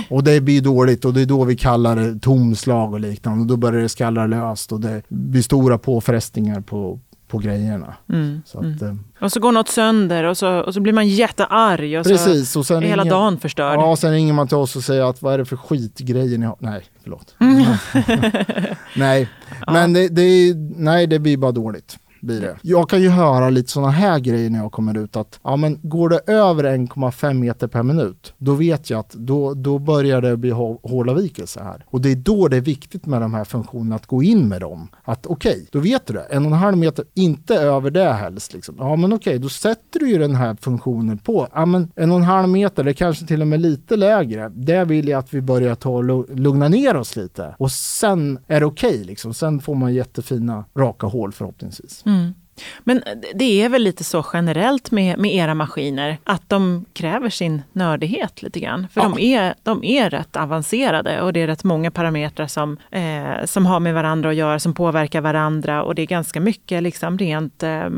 Och 0.10 0.24
det 0.24 0.42
blir 0.42 0.62
dåligt 0.62 1.06
och 1.06 1.14
det 1.14 1.22
är 1.22 1.26
då 1.26 1.44
vi 1.44 1.56
kallar 1.56 1.96
det 1.96 2.20
tomslag 2.20 2.94
och 2.94 3.00
liknande. 3.00 3.42
Och 3.42 3.48
då 3.48 3.58
börjar 3.58 3.82
det 3.82 3.90
skallra 3.90 4.28
löst 4.28 4.72
och 4.72 4.80
det 4.80 5.02
blir 5.10 5.42
stora 5.42 5.78
påfrestningar 5.78 6.62
på, 6.62 7.00
på 7.28 7.38
grejerna. 7.38 7.94
Mm. 8.10 8.42
Så 8.46 8.58
att, 8.60 8.82
eh, 8.82 8.96
Och 9.22 9.32
så 9.32 9.40
går 9.40 9.52
något 9.52 9.68
sönder 9.68 10.24
och 10.24 10.38
så, 10.38 10.60
och 10.60 10.74
så 10.74 10.80
blir 10.80 10.94
man 10.94 11.08
jättearg 11.08 12.00
och 12.00 12.06
precis, 12.06 12.56
och 12.56 12.66
så 12.66 12.74
sen 12.74 12.84
är 12.84 12.88
hela 12.88 13.04
dagen 13.04 13.40
förstörd. 13.40 13.80
Ja, 13.80 13.96
sen 13.96 14.12
ringer 14.12 14.34
man 14.34 14.48
till 14.48 14.58
oss 14.58 14.76
och 14.76 14.84
säger 14.84 15.10
att 15.10 15.22
vad 15.22 15.34
är 15.34 15.38
det 15.38 15.46
för 15.46 15.58
skitgrejer 15.58 16.38
ni 16.38 16.46
har? 16.46 16.56
Nej, 16.60 16.84
förlåt. 17.04 17.36
nej, 18.96 19.30
men 19.68 19.94
det, 19.94 20.08
det, 20.08 20.22
är- 20.22 20.82
nej, 20.84 21.08
det 21.08 21.20
blir 21.20 21.38
bara 21.38 21.52
dåligt. 21.52 21.98
Blir 22.22 22.42
det. 22.42 22.58
Jag 22.62 22.90
kan 22.90 23.02
ju 23.02 23.10
höra 23.10 23.50
lite 23.50 23.72
sådana 23.72 23.92
här 23.92 24.20
grejer 24.20 24.50
när 24.50 24.60
jag 24.60 24.72
kommer 24.72 24.98
ut 24.98 25.16
att 25.16 25.40
ja, 25.44 25.56
men 25.56 25.80
går 25.82 26.10
det 26.10 26.20
över 26.28 26.64
1,5 26.64 27.34
meter 27.34 27.68
per 27.68 27.84
minut 27.84 28.34
då 28.38 28.54
vet 28.54 28.90
jag 28.90 29.00
att 29.00 29.14
då, 29.14 29.54
då 29.54 29.80
börjar 29.80 30.22
det 30.22 30.38
bli 30.38 30.50
hålavvikelse 30.84 31.64
här. 31.64 31.86
Och 31.88 32.02
det 32.02 32.12
är 32.12 32.16
då 32.16 32.48
det 32.48 32.58
är 32.58 32.62
viktigt 32.62 33.06
med 33.06 33.22
de 33.22 33.34
här 33.34 33.44
funktionerna 33.44 33.96
att 33.96 34.06
gå 34.06 34.24
in 34.24 34.48
med 34.48 34.62
dem. 34.62 34.88
Att 35.04 35.26
okej, 35.26 35.68
då 35.72 35.80
vet 35.80 36.06
du 36.06 36.14
det. 36.14 36.24
En 36.30 36.46
och 36.46 36.52
en 36.52 36.58
halv 36.58 36.78
meter, 36.78 37.06
inte 37.14 37.56
över 37.56 37.92
det 37.92 38.14
helst. 38.14 38.54
Liksom. 38.54 38.76
Ja 38.80 38.96
men 38.96 39.14
okej, 39.14 39.40
då 39.40 39.50
sätter 39.50 40.00
du 40.00 40.10
ju 40.10 40.18
den 40.18 40.36
här 40.36 40.58
funktionen 40.62 41.18
på. 41.18 41.48
Ja 41.54 41.66
men 41.66 41.92
en 41.96 42.12
och 42.12 42.18
en 42.18 42.24
halv 42.24 42.50
meter, 42.50 42.84
det 42.84 42.94
kanske 42.94 43.26
till 43.26 43.42
och 43.42 43.48
med 43.48 43.62
lite 43.62 43.96
lägre. 43.96 44.50
Det 44.50 44.86
vill 44.86 45.08
jag 45.08 45.20
att 45.20 45.34
vi 45.34 45.42
börjar 45.42 45.76
ta 45.76 45.90
och 45.90 46.38
lugna 46.38 46.68
ner 46.68 46.96
oss 46.96 47.16
lite. 47.16 47.56
Och 47.58 47.72
sen 47.72 48.40
är 48.48 48.60
det 48.60 48.66
okej 48.66 49.04
liksom. 49.04 49.34
Sen 49.34 49.60
får 49.60 49.76
man 49.76 49.94
jättefina 49.94 50.66
raka 50.78 51.08
hål 51.08 51.32
förhoppningsvis. 51.32 52.04
Mm. 52.08 52.47
Men 52.84 53.02
det 53.36 53.62
är 53.62 53.70
väl 53.70 53.84
lite 53.84 54.04
så 54.04 54.26
generellt 54.34 54.92
med, 54.92 55.20
med 55.20 55.36
era 55.36 55.54
maskiner 55.54 56.18
att 56.24 56.50
de 56.50 56.86
kräver 56.94 57.30
sin 57.30 57.62
nördighet 57.74 58.42
lite 58.42 58.60
grann. 58.60 58.88
För 58.94 59.02
Ja. 59.02 59.10
de, 59.10 59.20
är, 59.20 59.54
de 59.64 59.84
är 59.84 60.10
rätt 60.10 60.36
avancerade 60.36 61.22
och 61.22 61.34
det 61.34 61.42
är 61.42 61.48
rätt 61.48 61.64
många 61.64 61.92
parametrar 61.92 62.48
som, 62.48 62.78
eh, 62.92 63.46
som 63.46 63.66
har 63.66 63.80
med 63.80 63.94
varandra 63.94 64.30
att 64.30 64.36
göra, 64.36 64.60
som 64.60 64.74
påverkar 64.74 65.22
varandra 65.22 65.84
och 65.84 65.96
det 65.96 66.02
är 66.02 66.06
ganska 66.06 66.40
mycket 66.40 66.84
liksom 66.84 67.18
rent 67.18 67.64
eh, 67.64 67.90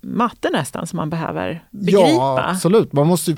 matte 0.00 0.50
nästan 0.52 0.86
som 0.86 0.96
man 0.96 1.10
behöver 1.10 1.64
begripa. 1.70 2.08
Ja, 2.08 2.44
absolut. 2.50 2.92
Man 2.92 3.06
måste 3.06 3.30
ju 3.30 3.36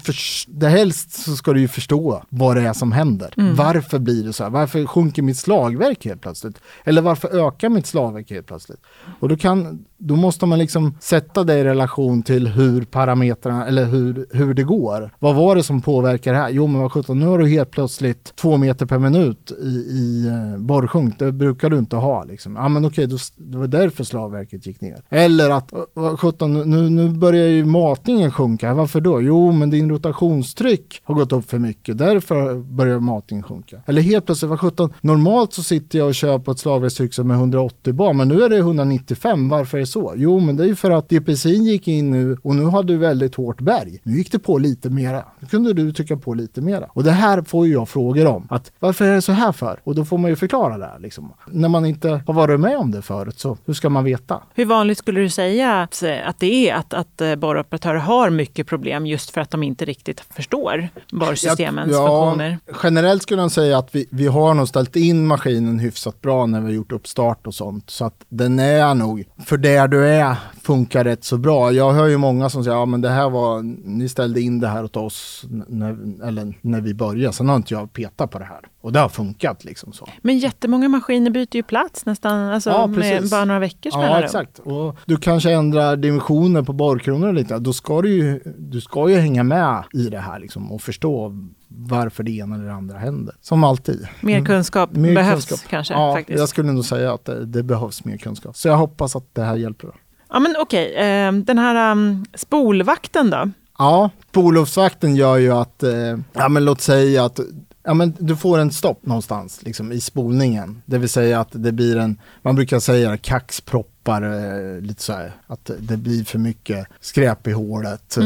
det 0.49 0.69
helst 0.69 1.13
så 1.13 1.37
ska 1.37 1.53
du 1.53 1.61
ju 1.61 1.69
förstå 1.69 2.23
vad 2.29 2.57
det 2.57 2.63
är 2.63 2.73
som 2.73 2.93
händer. 2.93 3.31
Mm. 3.37 3.55
Varför 3.55 3.99
blir 3.99 4.25
det 4.25 4.33
så 4.33 4.43
här? 4.43 4.51
Varför 4.51 4.87
sjunker 4.87 5.23
mitt 5.23 5.37
slagverk 5.37 6.05
helt 6.05 6.21
plötsligt? 6.21 6.61
Eller 6.85 7.03
varför 7.03 7.47
ökar 7.47 7.69
mitt 7.69 7.87
slagverk 7.87 8.31
helt 8.31 8.47
plötsligt? 8.47 8.81
Och 9.21 9.29
då, 9.29 9.37
kan, 9.37 9.85
då 9.99 10.17
måste 10.17 10.38
måste 10.39 10.47
man 10.47 10.59
liksom 10.59 10.95
sätta 11.01 11.45
det 11.45 11.59
i 11.59 11.65
relation 11.65 12.23
till 12.23 12.47
hur 12.49 12.83
parametrarna, 12.85 13.67
eller 13.67 13.85
hur, 13.85 14.27
hur 14.31 14.55
det 14.55 14.63
går. 14.65 15.11
Vad 15.19 15.35
var 15.35 15.57
det 15.57 15.63
som 15.63 15.81
påverkar 15.81 16.33
det 16.33 16.39
här? 16.39 16.51
Jo 16.51 16.67
men 16.67 16.81
vad 16.81 16.93
sjutton, 16.93 17.19
nu 17.19 17.27
har 17.27 17.39
du 17.39 17.49
helt 17.49 17.71
plötsligt 17.71 18.33
två 18.37 18.57
meter 18.57 18.87
per 18.87 18.99
minut 18.99 19.53
i, 19.63 19.67
i 19.67 20.27
eh, 20.29 20.59
borrsjunk. 20.61 21.19
Det 21.19 21.33
brukar 21.33 21.71
du 21.71 21.79
inte 21.79 21.97
ha 21.97 22.25
liksom. 22.25 22.57
Ja 22.57 22.69
men 22.69 22.85
okej, 22.85 23.07
då, 23.07 23.17
det 23.37 23.59
var 23.59 23.67
därför 23.67 24.05
slagverket 24.05 24.67
gick 24.67 24.81
ner. 24.81 25.03
Eller 25.09 25.51
att, 25.51 25.73
"Vad- 25.95 26.21
sjutton, 26.21 26.71
nu, 26.71 26.91
nu 26.91 27.09
börjar 27.09 27.47
ju 27.47 27.65
matningen 27.65 28.31
sjunka. 28.33 28.75
Varför 28.75 29.01
då? 29.01 29.23
Jo 29.23 29.53
men 29.53 29.71
din 29.71 29.91
rotationstryck 29.91 31.01
har 31.05 31.15
gått 31.15 31.33
upp 31.33 31.51
för 31.51 31.59
mycket. 31.59 31.99
Därför 31.99 32.55
börjar 32.55 33.01
matningen 33.01 33.43
sjunka. 33.43 33.77
Eller 33.87 34.03
helt 34.03 34.27
plötsligt, 34.27 34.49
vad 34.51 34.61
sjutton, 34.61 34.93
normalt 35.01 35.53
så 35.53 35.63
sitter 35.63 35.99
jag 35.99 36.09
och 36.09 36.15
kör 36.15 36.39
på 36.39 36.51
ett 36.51 36.59
slagverkstryck 36.59 37.15
som 37.15 37.31
är 37.31 37.35
180 37.35 37.93
bar, 37.93 38.13
men 38.13 38.29
nu 38.29 38.43
är 38.43 38.49
det 38.49 38.57
195. 38.59 39.49
Varför 39.49 39.79
är 39.79 39.81
det 39.81 39.87
så? 39.87 40.13
Jo, 40.17 40.28
men 40.29 40.57
det 40.57 40.65
är 40.65 40.67
ju 40.67 40.77
för 40.77 40.91
att 40.91 41.09
DPC 41.09 41.49
gick 41.49 41.89
in 41.89 42.11
nu 42.11 42.37
och 42.43 42.57
nu 42.57 42.65
hade 42.65 42.93
du 42.93 42.97
väldigt 42.97 43.35
hårt 43.35 43.61
berg. 43.61 44.01
Nu 44.03 44.17
gick 44.17 44.33
det 44.33 44.39
på 44.39 44.59
lite 44.59 44.91
mera. 44.91 45.25
Nu 45.41 45.49
kunde 45.49 45.73
du 45.73 45.93
trycka 45.93 46.17
på 46.17 46.35
lite 46.35 46.61
mera. 46.61 46.87
Och 46.93 47.05
det 47.05 47.11
här 47.11 47.43
får 47.43 47.67
ju 47.67 47.73
jag 47.73 47.89
frågor 47.89 48.27
om. 48.27 48.47
Att 48.51 48.73
varför 48.79 49.05
är 49.05 49.15
det 49.15 49.23
så 49.23 49.33
här 49.33 49.53
för? 49.53 49.81
Och 49.85 49.95
då 49.95 50.05
får 50.05 50.19
man 50.19 50.31
ju 50.31 50.37
förklara 50.37 50.79
det 50.79 50.87
här 50.87 50.99
liksom. 50.99 51.33
När 51.47 51.69
man 51.69 51.87
inte 51.87 52.23
har 52.27 52.35
varit 52.35 52.61
med 52.61 52.77
om 52.77 52.91
det 52.91 53.03
förut, 53.03 53.39
så 53.39 53.59
hur 53.67 53.75
ska 53.75 53.89
man 53.89 54.05
veta? 54.05 54.43
Hur 54.55 54.65
vanligt 54.65 54.99
skulle 54.99 55.21
du 55.21 55.29
säga 55.31 55.83
att, 55.83 56.03
att 56.25 56.41
det 56.41 56.71
är 56.71 56.75
att, 56.75 56.95
att 56.95 57.21
eh, 57.21 57.35
borroperatörer 57.35 57.99
har 57.99 58.31
mycket 58.31 58.67
problem 58.67 59.07
just 59.07 59.31
för 59.31 59.41
att 59.41 59.51
de 59.51 59.63
inte 59.63 59.85
riktigt 59.85 60.21
förstår 60.31 60.89
borrsystemens 61.13 61.93
Ja, 61.93 62.07
funktioner? 62.07 62.59
Generellt 62.83 63.23
skulle 63.23 63.43
jag 63.43 63.51
säga 63.51 63.79
att 63.79 63.95
vi, 63.95 64.07
vi 64.11 64.27
har 64.27 64.55
nog 64.55 64.69
ställt 64.69 64.97
in 64.97 65.27
maskinen 65.27 65.79
hyfsat 65.79 66.21
bra 66.21 66.47
när 66.47 66.61
vi 66.61 66.67
har 66.67 66.73
gjort 66.73 66.93
uppstart 66.93 67.47
och 67.47 67.55
sånt. 67.55 67.91
Så 67.91 68.05
att 68.05 68.25
den 68.29 68.59
är 68.59 68.95
nog, 68.95 69.25
för 69.47 69.57
där 69.57 69.89
du 69.89 70.07
är, 70.07 70.18
funkar 70.63 71.05
rätt 71.05 71.25
så 71.25 71.39
bra. 71.39 71.73
Jag 71.73 71.93
hör 71.93 72.07
ju 72.07 72.17
många 72.17 72.49
som 72.51 72.65
säger, 72.65 72.77
ja 72.77 72.85
men 72.87 73.01
det 73.01 73.09
här 73.09 73.31
var, 73.31 73.63
ni 73.89 74.09
ställde 74.09 74.41
in 74.41 74.61
det 74.61 74.69
här 74.69 74.85
åt 74.85 74.97
oss 74.97 75.45
när, 75.69 75.91
eller 76.29 76.55
när 76.61 76.81
vi 76.81 76.95
började. 76.95 77.33
Sen 77.33 77.49
har 77.49 77.57
inte 77.57 77.75
jag 77.75 77.93
petat 77.93 78.31
på 78.31 78.39
det 78.39 78.45
här. 78.45 78.61
Och 78.81 78.93
det 78.93 79.01
har 79.01 79.09
funkat 79.09 79.65
liksom 79.65 79.93
så. 79.93 80.09
Men 80.23 80.39
jättemånga 80.39 80.89
maskiner 80.89 81.31
byter 81.31 81.57
ju 81.57 81.63
plats 81.63 82.07
nästan 82.07 82.39
alltså 82.39 82.71
Ja, 82.71 82.87
med 82.87 82.97
precis. 83.01 83.31
bara 83.31 83.45
några 83.45 83.61
veckors 83.61 83.93
Ja, 83.95 83.99
mellanrum. 83.99 84.25
exakt. 84.25 84.59
Och 84.59 84.97
du 85.07 85.17
kanske 85.17 85.53
ändrar 85.53 85.97
dimensioner 85.97 86.63
på 86.63 86.73
borrkronor 86.73 87.33
lite. 87.33 87.59
Då 87.59 87.73
ska 87.73 88.03
du 88.03 88.11
ju, 88.15 88.41
du 88.59 88.81
ska 88.81 89.09
ju 89.11 89.17
hänga 89.17 89.43
med 89.43 89.85
i 89.95 90.09
det 90.09 90.19
här 90.19 90.39
liksom 90.41 90.73
och 90.73 90.83
förstå 90.83 91.33
varför 91.71 92.23
det 92.23 92.31
ena 92.31 92.55
eller 92.55 92.65
det 92.65 92.73
andra 92.75 92.99
händer. 92.99 93.35
Som 93.41 93.65
alltid. 93.65 94.09
Mer 94.21 94.45
kunskap 94.45 94.91
Mer 94.93 95.15
behövs 95.15 95.47
kunskap. 95.47 95.71
kanske 95.71 95.95
ja, 95.95 96.15
faktiskt. 96.15 96.39
Jag 96.39 96.49
skulle 96.49 96.73
nog 96.73 96.85
säga 96.85 97.13
att 97.13 97.25
det, 97.25 97.45
det 97.47 97.63
behövs 97.63 98.05
mer 98.05 98.17
kunskap. 98.17 98.57
Så 98.57 98.69
jag 98.69 98.77
hoppas 98.77 99.17
att 99.17 99.35
det 99.35 99.43
här 99.43 99.57
hjälper. 99.57 99.91
Ja 100.31 100.39
men 100.39 100.55
okej, 100.59 100.95
eh, 100.95 101.33
den 101.33 101.59
här 101.59 101.93
um, 101.93 102.25
spolvakten 102.35 103.31
då? 103.31 103.51
Ja, 103.79 104.11
poluftsvakten 104.33 105.17
gör 105.17 105.37
ju 105.37 105.53
att, 105.53 105.83
eh, 105.83 106.19
ja 106.33 106.49
men 106.49 106.65
låt 106.65 106.81
säga 106.81 107.25
att 107.25 107.41
Ja, 107.89 107.95
men 107.95 108.15
du 108.19 108.37
får 108.37 108.59
en 108.59 108.71
stopp 108.71 109.07
någonstans 109.07 109.63
liksom, 109.63 109.93
i 109.93 110.01
spolningen. 110.01 110.83
Det 110.87 110.99
vill 110.99 111.09
säga 111.09 111.41
att 111.41 111.49
det 111.51 111.73
blir 111.73 111.97
en, 111.97 112.21
man 112.43 112.55
brukar 112.55 112.81
säga 112.81 113.17
kaxproppar, 113.17 114.23
eh, 114.23 114.81
lite 114.81 115.03
så 115.03 115.13
här, 115.13 115.33
att 115.47 115.71
det 115.79 115.97
blir 115.97 116.25
för 116.25 116.39
mycket 116.39 116.87
skräp 117.01 117.47
i 117.47 117.53
hålet. 117.53 118.17
Eh, 118.17 118.25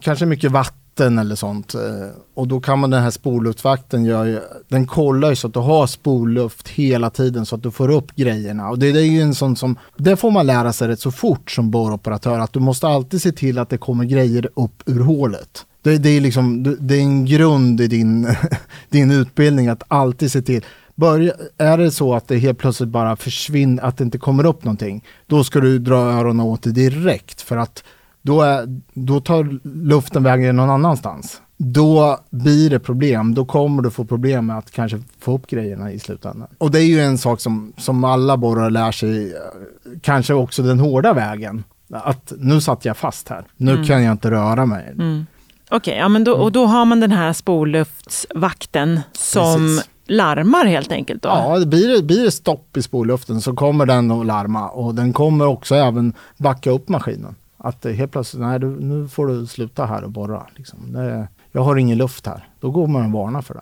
kanske 0.00 0.26
mycket 0.26 0.52
vatten 0.52 0.83
eller 1.00 1.34
sånt. 1.34 1.74
Eh, 1.74 1.80
och 2.34 2.48
då 2.48 2.60
kan 2.60 2.78
man 2.78 2.90
den 2.90 3.02
här 3.02 3.10
spolluftvakten 3.10 4.04
gör 4.04 4.24
ju, 4.24 4.40
den 4.68 4.86
kollar 4.86 5.30
ju 5.30 5.36
så 5.36 5.46
att 5.46 5.54
du 5.54 5.60
har 5.60 5.86
spolluft 5.86 6.68
hela 6.68 7.10
tiden 7.10 7.46
så 7.46 7.56
att 7.56 7.62
du 7.62 7.70
får 7.70 7.90
upp 7.90 8.16
grejerna. 8.16 8.70
Och 8.70 8.78
det, 8.78 8.92
det 8.92 9.00
är 9.00 9.06
ju 9.06 9.20
en 9.20 9.34
sån 9.34 9.56
som, 9.56 9.78
det 9.96 10.16
får 10.16 10.30
man 10.30 10.46
lära 10.46 10.72
sig 10.72 10.88
rätt 10.88 11.00
så 11.00 11.10
fort 11.10 11.50
som 11.50 11.70
borroperatör, 11.70 12.38
att 12.38 12.52
du 12.52 12.60
måste 12.60 12.88
alltid 12.88 13.22
se 13.22 13.32
till 13.32 13.58
att 13.58 13.68
det 13.68 13.78
kommer 13.78 14.04
grejer 14.04 14.48
upp 14.54 14.82
ur 14.86 15.00
hålet. 15.00 15.66
Det, 15.82 15.98
det, 15.98 16.08
är, 16.08 16.20
liksom, 16.20 16.76
det 16.80 16.94
är 16.94 17.00
en 17.00 17.24
grund 17.24 17.80
i 17.80 17.86
din, 17.86 18.36
din 18.88 19.10
utbildning 19.10 19.68
att 19.68 19.82
alltid 19.88 20.32
se 20.32 20.42
till 20.42 20.64
Börja, 20.94 21.32
är 21.58 21.78
det 21.78 21.90
så 21.90 22.14
att 22.14 22.28
det 22.28 22.38
helt 22.38 22.58
plötsligt 22.58 22.88
bara 22.88 23.16
försvinner, 23.16 23.82
att 23.82 23.96
det 23.96 24.04
inte 24.04 24.18
kommer 24.18 24.46
upp 24.46 24.64
någonting, 24.64 25.04
då 25.26 25.44
ska 25.44 25.60
du 25.60 25.78
dra 25.78 25.96
öronen 25.96 26.46
åt 26.46 26.62
det 26.62 26.72
direkt 26.72 27.40
för 27.40 27.56
att 27.56 27.84
då, 28.24 28.42
är, 28.42 28.80
då 28.94 29.20
tar 29.20 29.58
luften 29.84 30.22
vägen 30.22 30.56
någon 30.56 30.70
annanstans. 30.70 31.40
Då 31.56 32.18
blir 32.30 32.70
det 32.70 32.80
problem, 32.80 33.34
då 33.34 33.44
kommer 33.44 33.82
du 33.82 33.90
få 33.90 34.04
problem 34.04 34.46
med 34.46 34.58
att 34.58 34.70
kanske 34.70 35.02
få 35.20 35.34
upp 35.34 35.46
grejerna 35.46 35.92
i 35.92 35.98
slutändan. 35.98 36.48
Och 36.58 36.70
det 36.70 36.78
är 36.78 36.86
ju 36.86 37.00
en 37.00 37.18
sak 37.18 37.40
som, 37.40 37.72
som 37.76 38.04
alla 38.04 38.36
borrare 38.36 38.70
lär 38.70 38.92
sig, 38.92 39.32
eh, 39.32 39.38
kanske 40.02 40.34
också 40.34 40.62
den 40.62 40.80
hårda 40.80 41.12
vägen. 41.12 41.64
Att 41.92 42.32
nu 42.38 42.60
satt 42.60 42.84
jag 42.84 42.96
fast 42.96 43.28
här, 43.28 43.44
nu 43.56 43.84
kan 43.84 44.02
jag 44.02 44.12
inte 44.12 44.30
röra 44.30 44.66
mig. 44.66 44.92
Mm. 44.92 45.26
Okej, 45.70 45.96
ja, 45.98 46.08
men 46.08 46.24
då, 46.24 46.32
och 46.32 46.52
då 46.52 46.66
har 46.66 46.84
man 46.84 47.00
den 47.00 47.12
här 47.12 47.32
spolluftsvakten 47.32 49.00
som 49.12 49.54
Precis. 49.54 49.90
larmar 50.06 50.64
helt 50.64 50.92
enkelt 50.92 51.22
då? 51.22 51.28
Ja, 51.28 51.58
det 51.58 51.66
blir, 51.66 51.96
det 51.96 52.02
blir 52.02 52.24
det 52.24 52.30
stopp 52.30 52.76
i 52.76 52.82
spolluften 52.82 53.40
så 53.40 53.54
kommer 53.54 53.86
den 53.86 54.10
att 54.10 54.26
larma 54.26 54.68
och 54.68 54.94
den 54.94 55.12
kommer 55.12 55.46
också 55.46 55.74
även 55.74 56.12
backa 56.36 56.70
upp 56.70 56.88
maskinen. 56.88 57.34
Att 57.64 57.84
helt 57.84 58.12
plötsligt, 58.12 58.42
nej 58.42 58.58
du, 58.60 58.66
nu 58.80 59.08
får 59.08 59.26
du 59.26 59.46
sluta 59.46 59.86
här 59.86 60.04
och 60.04 60.10
borra. 60.10 60.46
Liksom. 60.56 60.92
Det, 60.92 61.28
jag 61.52 61.62
har 61.62 61.76
ingen 61.76 61.98
luft 61.98 62.26
här. 62.26 62.48
Då 62.60 62.70
går 62.70 62.86
man 62.86 63.04
och 63.04 63.10
varnar 63.12 63.42
för 63.42 63.54
det. 63.54 63.60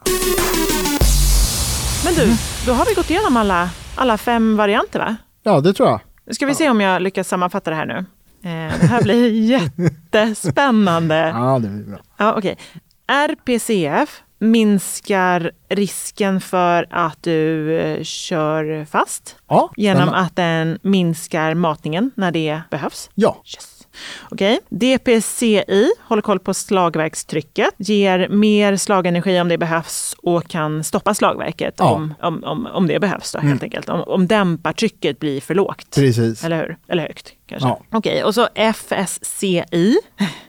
Men 2.05 2.15
du, 2.15 2.37
då 2.67 2.73
har 2.73 2.85
vi 2.87 2.95
gått 2.95 3.11
igenom 3.11 3.37
alla, 3.37 3.71
alla 3.95 4.19
fem 4.19 4.57
varianter 4.57 4.99
va? 4.99 5.17
Ja, 5.43 5.61
det 5.61 5.73
tror 5.73 5.88
jag. 5.88 6.01
Nu 6.27 6.35
ska 6.35 6.47
vi 6.47 6.55
se 6.55 6.71
om 6.71 6.81
jag 6.81 7.03
lyckas 7.03 7.29
sammanfatta 7.29 7.71
det 7.71 7.77
här 7.77 7.87
nu. 7.87 7.97
Eh, 8.51 8.81
det 8.81 8.87
här 8.87 9.03
blir 9.03 9.31
jättespännande. 10.12 11.33
Ja, 11.35 11.59
det 11.59 11.69
blir 11.69 11.85
bra. 11.85 11.99
Ja, 12.17 12.35
okej. 12.38 12.59
RPCF 13.07 14.23
minskar 14.38 15.51
risken 15.69 16.41
för 16.41 16.87
att 16.91 17.23
du 17.23 17.77
eh, 17.79 18.03
kör 18.03 18.85
fast 18.85 19.37
Ja, 19.49 19.71
genom 19.77 20.09
att 20.09 20.37
den 20.37 20.79
minskar 20.83 21.55
matningen 21.55 22.11
när 22.15 22.31
det 22.31 22.61
behövs. 22.71 23.11
Ja, 23.15 23.37
Yes. 23.45 23.72
Okej. 24.31 24.59
DPCI 24.68 25.90
håller 26.00 26.22
koll 26.22 26.38
på 26.38 26.55
slagverkstrycket, 26.55 27.74
ger 27.78 28.28
mer 28.28 28.76
slagenergi 28.76 29.40
om 29.40 29.48
det 29.48 29.59
behövs 29.59 30.16
och 30.22 30.48
kan 30.48 30.85
stoppa 30.85 31.14
slagverket 31.14 31.74
Ja. 31.78 31.90
om, 31.90 32.14
om, 32.20 32.44
om, 32.44 32.66
om 32.66 32.87
det 32.87 32.98
behövs. 33.00 33.33
Då, 33.33 33.38
helt 33.38 33.62
enkelt. 33.62 33.88
Om, 33.88 34.00
om 34.02 34.26
dämpartrycket 34.26 35.18
blir 35.18 35.40
för 35.40 35.55
lågt. 35.55 35.94
precis. 35.94 36.44
Eller 36.44 36.57
hur? 36.57 36.76
Eller 36.88 37.02
högt 37.02 37.33
kanske. 37.46 37.68
Ja. 37.68 37.81
Okej, 37.92 38.24
och 38.24 38.35
så 38.35 38.48
FSCI, 38.55 39.96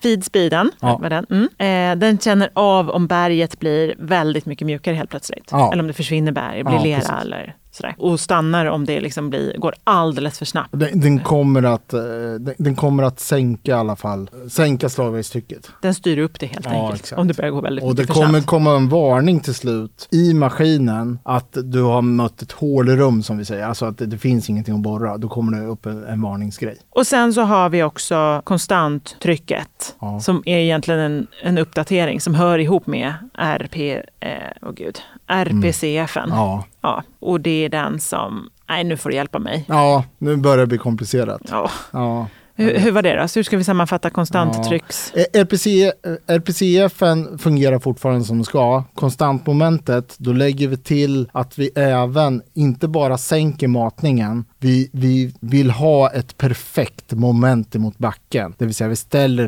feedspeeden. 0.03 0.71
Ja. 0.79 1.01
Den, 1.09 1.25
mm. 1.29 1.93
eh, 1.93 1.99
den 1.99 2.17
känner 2.19 2.49
av 2.53 2.89
om 2.89 3.07
berget 3.07 3.59
blir 3.59 3.95
väldigt 3.97 4.45
mycket 4.45 4.65
mjukare 4.65 4.95
helt 4.95 5.09
plötsligt. 5.09 5.47
Ja. 5.51 5.71
Eller 5.73 5.83
om 5.83 5.87
det 5.87 5.93
försvinner 5.93 6.31
berg, 6.31 6.63
blir 6.63 6.75
Ja, 6.75 6.83
lera 6.83 6.99
precis. 6.99 7.13
eller 7.21 7.55
sådär. 7.75 7.95
Och 7.97 8.19
stannar 8.19 8.65
om 8.65 8.85
det 8.85 9.01
liksom 9.01 9.29
blir, 9.29 9.57
går 9.57 9.73
alldeles 9.83 10.37
för 10.39 10.45
snabbt. 10.45 10.69
Den, 10.71 10.99
den, 10.99 11.19
kommer 11.19 11.63
att, 11.63 11.93
eh, 11.93 11.99
den, 12.39 12.53
den 12.57 12.75
kommer 12.75 13.03
att 13.03 13.19
sänka 13.19 13.71
i 13.71 13.73
alla 13.73 13.95
fall, 13.95 14.29
sänka 14.49 14.89
slagverkstrycket. 14.89 15.69
Den 15.81 15.93
styr 15.95 16.17
upp 16.17 16.39
det 16.39 16.45
helt 16.45 16.65
Ja, 16.65 16.71
enkelt. 16.71 17.01
exakt. 17.01 17.19
Om 17.19 17.27
det 17.27 17.33
börjar 17.37 17.51
gå 17.51 17.61
väldigt 17.61 17.85
Och 17.85 17.95
det 17.95 18.05
för 18.07 18.13
kommer 18.13 18.29
snabbt. 18.29 18.45
komma 18.45 18.75
en 18.75 18.89
varning 18.89 19.39
till 19.39 19.53
slut 19.53 20.07
i 20.11 20.33
maskinen 20.33 21.19
att 21.23 21.57
du 21.63 21.81
har 21.81 22.01
mött 22.01 22.41
ett 22.41 22.51
hålrum 22.51 23.23
som 23.23 23.37
vi 23.37 23.45
säger. 23.45 23.65
Alltså 23.65 23.85
att 23.85 23.97
det, 23.97 24.05
det 24.05 24.17
finns 24.17 24.49
ingenting 24.49 24.75
att 24.75 24.81
borra. 24.81 25.17
Då 25.17 25.27
kommer 25.29 25.59
det 25.59 25.65
upp 25.67 25.85
en, 25.85 26.03
en 26.03 26.21
varningsgrej. 26.21 26.77
Och 26.89 27.07
sen 27.07 27.33
så 27.33 27.41
har 27.41 27.69
vi 27.69 27.83
också 27.83 28.41
konstanttrycket. 28.43 29.95
Ja. 30.01 30.19
Som 30.19 30.43
är 30.45 30.57
egentligen 30.57 30.99
en, 30.99 31.27
en 31.43 31.57
uppdatering 31.57 32.21
som 32.21 32.35
hör 32.35 32.59
ihop 32.59 32.87
med 32.87 33.13
RP, 33.37 33.75
eh, 34.19 34.29
oh 34.61 34.71
gud, 34.71 34.99
RPCFen. 35.27 36.29
Ja. 36.29 36.63
Ja, 36.83 37.03
och 37.19 37.41
det 37.41 37.65
är 37.65 37.69
den 37.69 37.99
som, 37.99 38.49
nej 38.69 38.83
nu 38.83 38.97
får 38.97 39.09
du 39.09 39.15
hjälpa 39.15 39.39
mig. 39.39 39.65
ja, 39.67 40.03
nu 40.17 40.35
börjar 40.35 40.57
det 40.57 40.67
bli 40.67 40.77
komplicerat. 40.77 41.41
Ja. 41.51 41.69
Ja. 41.91 42.27
Hur, 42.55 42.77
hur 42.77 42.91
var 42.91 43.01
det 43.01 43.21
då? 43.21 43.27
Så 43.27 43.39
hur 43.39 43.43
ska 43.43 43.57
vi 43.57 43.63
sammanfatta 43.63 44.09
konstanttrycks... 44.09 45.13
Eh, 45.13 45.41
RPC, 45.41 45.85
eh, 45.85 45.91
RPCFen 46.35 47.37
fungerar 47.37 47.79
fortfarande 47.79 48.23
som 48.25 48.37
det 48.37 48.43
ska. 48.43 48.83
Konstantmomentet, 48.93 50.15
då 50.17 50.33
lägger 50.33 50.67
vi 50.67 50.77
till 50.77 51.29
att 51.33 51.59
vi 51.59 51.69
även 51.75 52.41
inte 52.53 52.87
bara 52.87 53.17
sänker 53.17 53.67
matningen, 53.67 54.45
vi, 54.63 54.89
vi 54.91 55.33
vill 55.39 55.71
ha 55.71 56.09
ett 56.11 56.37
perfekt 56.37 57.11
moment 57.11 57.75
emot 57.75 57.97
backen. 57.97 58.53
Det 58.57 58.65
vill 58.65 58.75
säga 58.75 58.87
vi 58.87 58.95
ställer 58.95 59.45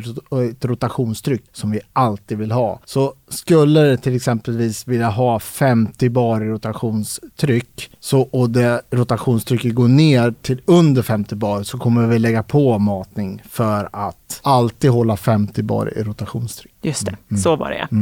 ett 0.50 0.66
rotationstryck 0.66 1.44
som 1.52 1.72
vi 1.72 1.80
alltid 1.94 2.38
vill 2.38 2.52
ha. 2.52 2.80
Så 2.86 3.14
skulle 3.30 3.80
det 3.82 3.98
till 3.98 4.16
exempelvis 4.16 4.88
vilja 4.88 5.10
ha 5.10 5.40
50 5.40 6.10
bar 6.10 6.42
i 6.42 6.48
rotationstryck 6.48 7.90
så, 8.00 8.22
och 8.22 8.50
det 8.50 8.82
rotationstrycket 8.92 9.76
går 9.76 9.88
ner 9.88 10.34
till 10.42 10.62
under 10.66 11.02
50 11.02 11.36
bar 11.36 11.64
så 11.64 11.78
kommer 11.78 12.08
vi 12.08 12.20
lägga 12.20 12.44
på 12.44 12.80
matning 12.80 13.42
för 13.50 13.90
att 13.92 14.40
alltid 14.44 14.92
hålla 14.92 15.18
50 15.18 15.64
bar 15.64 15.98
i 15.98 16.04
rotationstryck. 16.04 16.74
Just 16.82 17.06
det, 17.06 17.16
Mm. 17.32 17.42
så 17.42 17.56
var 17.56 17.70
det 17.70 17.78
ja. 17.78 17.98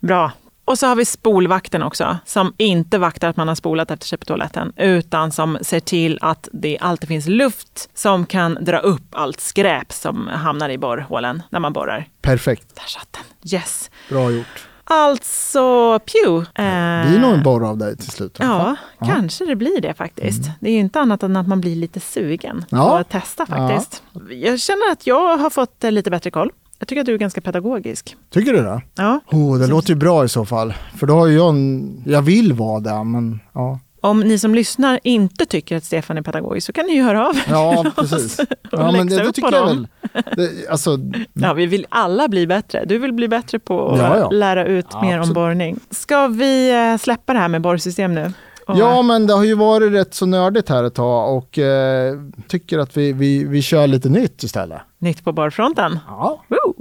Bra. 0.00 0.32
Och 0.66 0.78
så 0.78 0.86
har 0.86 0.96
vi 0.96 1.04
spolvakten 1.04 1.82
också, 1.82 2.18
som 2.24 2.54
inte 2.56 2.98
vaktar 2.98 3.28
att 3.28 3.36
man 3.36 3.48
har 3.48 3.54
spolat 3.54 3.90
efter 3.90 4.06
sig 4.06 4.18
på 4.18 4.24
toaletten, 4.24 4.72
utan 4.76 5.32
som 5.32 5.58
ser 5.62 5.80
till 5.80 6.18
att 6.20 6.48
det 6.52 6.78
alltid 6.80 7.08
finns 7.08 7.26
luft 7.26 7.90
som 7.94 8.26
kan 8.26 8.58
dra 8.60 8.78
upp 8.78 9.02
allt 9.12 9.40
skräp 9.40 9.92
som 9.92 10.28
hamnar 10.28 10.68
i 10.68 10.78
borrhålen 10.78 11.42
när 11.50 11.60
man 11.60 11.72
borrar. 11.72 12.08
Perfekt. 12.22 12.74
Där 12.76 12.82
satt 12.86 13.08
den. 13.12 13.52
Yes. 13.54 13.90
Bra 14.08 14.30
gjort. 14.30 14.68
Alltså, 14.84 15.98
pew. 15.98 16.46
Det 16.54 17.08
blir 17.10 17.18
nog 17.20 17.34
en 17.34 17.42
borr 17.42 17.68
av 17.68 17.78
dig 17.78 17.96
till 17.96 18.10
slut. 18.10 18.36
fall. 18.36 18.76
Ja, 19.00 19.06
kanske 19.06 19.44
det 19.46 19.56
blir 19.56 19.80
det 19.80 19.94
faktiskt. 19.94 20.50
Det 20.60 20.68
är 20.68 20.72
ju 20.72 20.78
inte 20.78 21.00
annat 21.00 21.22
än 21.22 21.36
att 21.36 21.48
man 21.48 21.60
blir 21.60 21.76
lite 21.76 22.00
sugen 22.00 22.60
på 22.70 22.76
Ja. 22.76 22.98
att 22.98 23.08
testa 23.08 23.46
faktiskt. 23.46 24.02
Jag 24.30 24.60
känner 24.60 24.92
att 24.92 25.06
jag 25.06 25.36
har 25.36 25.50
fått 25.50 25.84
eh, 25.84 25.90
lite 25.92 26.10
bättre 26.10 26.30
koll. 26.30 26.50
Jag 26.78 26.88
tycker 26.88 27.00
att 27.00 27.06
du 27.06 27.14
är 27.14 27.18
ganska 27.18 27.40
pedagogisk. 27.40 28.16
Tycker 28.30 28.52
du 28.52 28.62
det? 28.62 28.80
Ja. 28.94 29.20
Oh, 29.30 29.58
det 29.58 29.66
låter 29.66 29.88
ju 29.88 29.94
bra 29.94 30.24
i 30.24 30.28
så 30.28 30.44
fall. 30.44 30.74
För 30.96 31.06
då 31.06 31.14
har 31.14 31.28
jag 31.28 31.48
en, 31.48 32.02
Jag 32.06 32.22
vill 32.22 32.52
vara 32.52 32.80
där, 32.80 33.04
men 33.04 33.40
ja. 33.54 33.78
Om 34.00 34.20
ni 34.20 34.38
som 34.38 34.54
lyssnar 34.54 35.00
inte 35.02 35.46
tycker 35.46 35.76
att 35.76 35.84
Stefan 35.84 36.18
är 36.18 36.22
pedagogisk 36.22 36.66
så 36.66 36.72
kan 36.72 36.86
ni 36.86 36.94
ju 36.94 37.02
höra 37.02 37.28
av 37.28 37.36
er. 37.36 37.42
Ja, 37.50 37.84
precis. 37.96 38.40
Ja, 38.72 38.92
men 38.92 39.06
det, 39.08 39.16
det 39.22 39.32
tycker 39.32 39.52
jag 39.52 39.66
väl. 39.66 39.88
Det, 40.36 40.68
alltså, 40.70 40.98
Ja, 41.32 41.52
vi 41.52 41.66
vill 41.66 41.86
alla 41.88 42.28
bli 42.28 42.46
bättre. 42.46 42.84
Du 42.84 42.98
vill 42.98 43.12
bli 43.12 43.28
bättre 43.28 43.58
på 43.58 43.88
att 43.92 43.98
Ja, 43.98 44.18
ja. 44.18 44.30
lära 44.30 44.64
ut 44.66 44.86
Ja, 44.92 45.02
mer 45.02 45.20
om 45.20 45.32
borrning. 45.32 45.78
Ska 45.90 46.26
vi 46.28 46.70
eh, 46.92 46.96
släppa 46.98 47.32
det 47.32 47.38
här 47.38 47.48
med 47.48 47.60
borrsystem 47.62 48.14
nu? 48.14 48.32
Ja, 48.74 49.02
men 49.02 49.26
det 49.26 49.32
har 49.32 49.44
ju 49.44 49.54
varit 49.54 49.92
rätt 49.92 50.14
så 50.14 50.26
nördigt 50.26 50.68
här 50.68 50.84
ett 50.84 50.94
tag 50.94 51.36
och 51.36 51.58
eh, 51.58 52.14
tycker 52.48 52.78
att 52.78 52.96
vi, 52.96 53.12
vi, 53.12 53.44
vi 53.44 53.62
kör 53.62 53.86
lite 53.86 54.08
nytt 54.08 54.42
istället. 54.42 54.80
Nytt 54.98 55.24
på 55.24 55.32
borrfronten. 55.32 55.98
Ja. 56.08 56.44
Woo! 56.48 56.74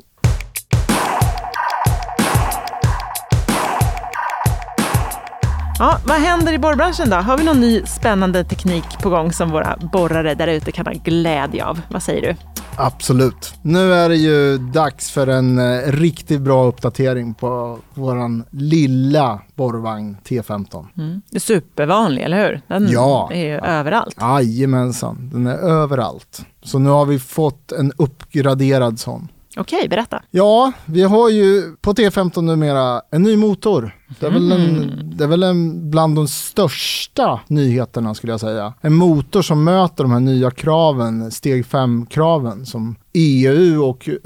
Ja, 5.79 5.97
vad 6.05 6.17
händer 6.17 6.53
i 6.53 6.57
borrbranschen 6.57 7.09
då? 7.09 7.15
Har 7.15 7.37
vi 7.37 7.43
någon 7.43 7.59
ny 7.59 7.81
spännande 7.85 8.43
teknik 8.43 8.85
på 9.03 9.09
gång 9.09 9.33
som 9.33 9.51
våra 9.51 9.77
borrare 9.77 10.35
där 10.35 10.47
ute 10.47 10.71
kan 10.71 10.85
ha 10.85 10.93
glädje 10.93 11.65
av? 11.65 11.81
Vad 11.89 12.03
säger 12.03 12.21
du? 12.21 12.35
Absolut. 12.77 13.53
Nu 13.61 13.93
är 13.93 14.09
det 14.09 14.15
ju 14.15 14.57
dags 14.57 15.11
för 15.11 15.27
en 15.27 15.59
eh, 15.59 15.91
riktigt 15.91 16.41
bra 16.41 16.65
uppdatering 16.65 17.33
på 17.33 17.79
våran 17.93 18.43
lilla 18.51 19.39
borrvagn 19.55 20.17
T15. 20.25 20.85
Mm. 20.97 21.21
Det 21.29 21.37
är 21.37 21.39
supervanlig, 21.39 22.23
eller 22.23 22.47
hur? 22.47 22.61
Den 22.67 22.87
Ja. 22.91 23.29
är 23.33 23.45
ju 23.45 23.55
överallt. 23.59 24.15
Jajamensan, 24.21 25.29
den 25.33 25.47
är 25.47 25.57
överallt. 25.57 26.45
Så 26.63 26.79
nu 26.79 26.89
har 26.89 27.05
vi 27.05 27.19
fått 27.19 27.71
en 27.71 27.91
uppgraderad 27.97 28.99
sån. 28.99 29.27
Okej, 29.57 29.89
berätta. 29.89 30.21
Ja, 30.31 30.71
vi 30.85 31.03
har 31.03 31.29
ju 31.29 31.75
på 31.81 31.93
T15 31.93 32.41
numera 32.41 33.01
en 33.11 33.23
ny 33.23 33.37
motor. 33.37 33.95
Det 34.19 34.25
är, 34.25 34.31
väl 34.31 34.51
en, 34.51 34.91
det 35.17 35.23
är 35.23 35.27
väl 35.27 35.43
en 35.43 35.91
bland 35.91 36.15
de 36.15 36.27
största 36.27 37.39
nyheterna 37.47 38.15
skulle 38.15 38.33
jag 38.33 38.39
säga. 38.39 38.73
En 38.81 38.93
motor 38.93 39.41
som 39.41 39.63
möter 39.63 40.03
de 40.03 40.11
här 40.11 40.19
nya 40.19 40.51
kraven, 40.51 41.31
steg 41.31 41.65
5-kraven 41.65 42.65
som 42.65 42.95
EU 43.13 43.83
och 43.83 44.09
eh, 44.09 44.21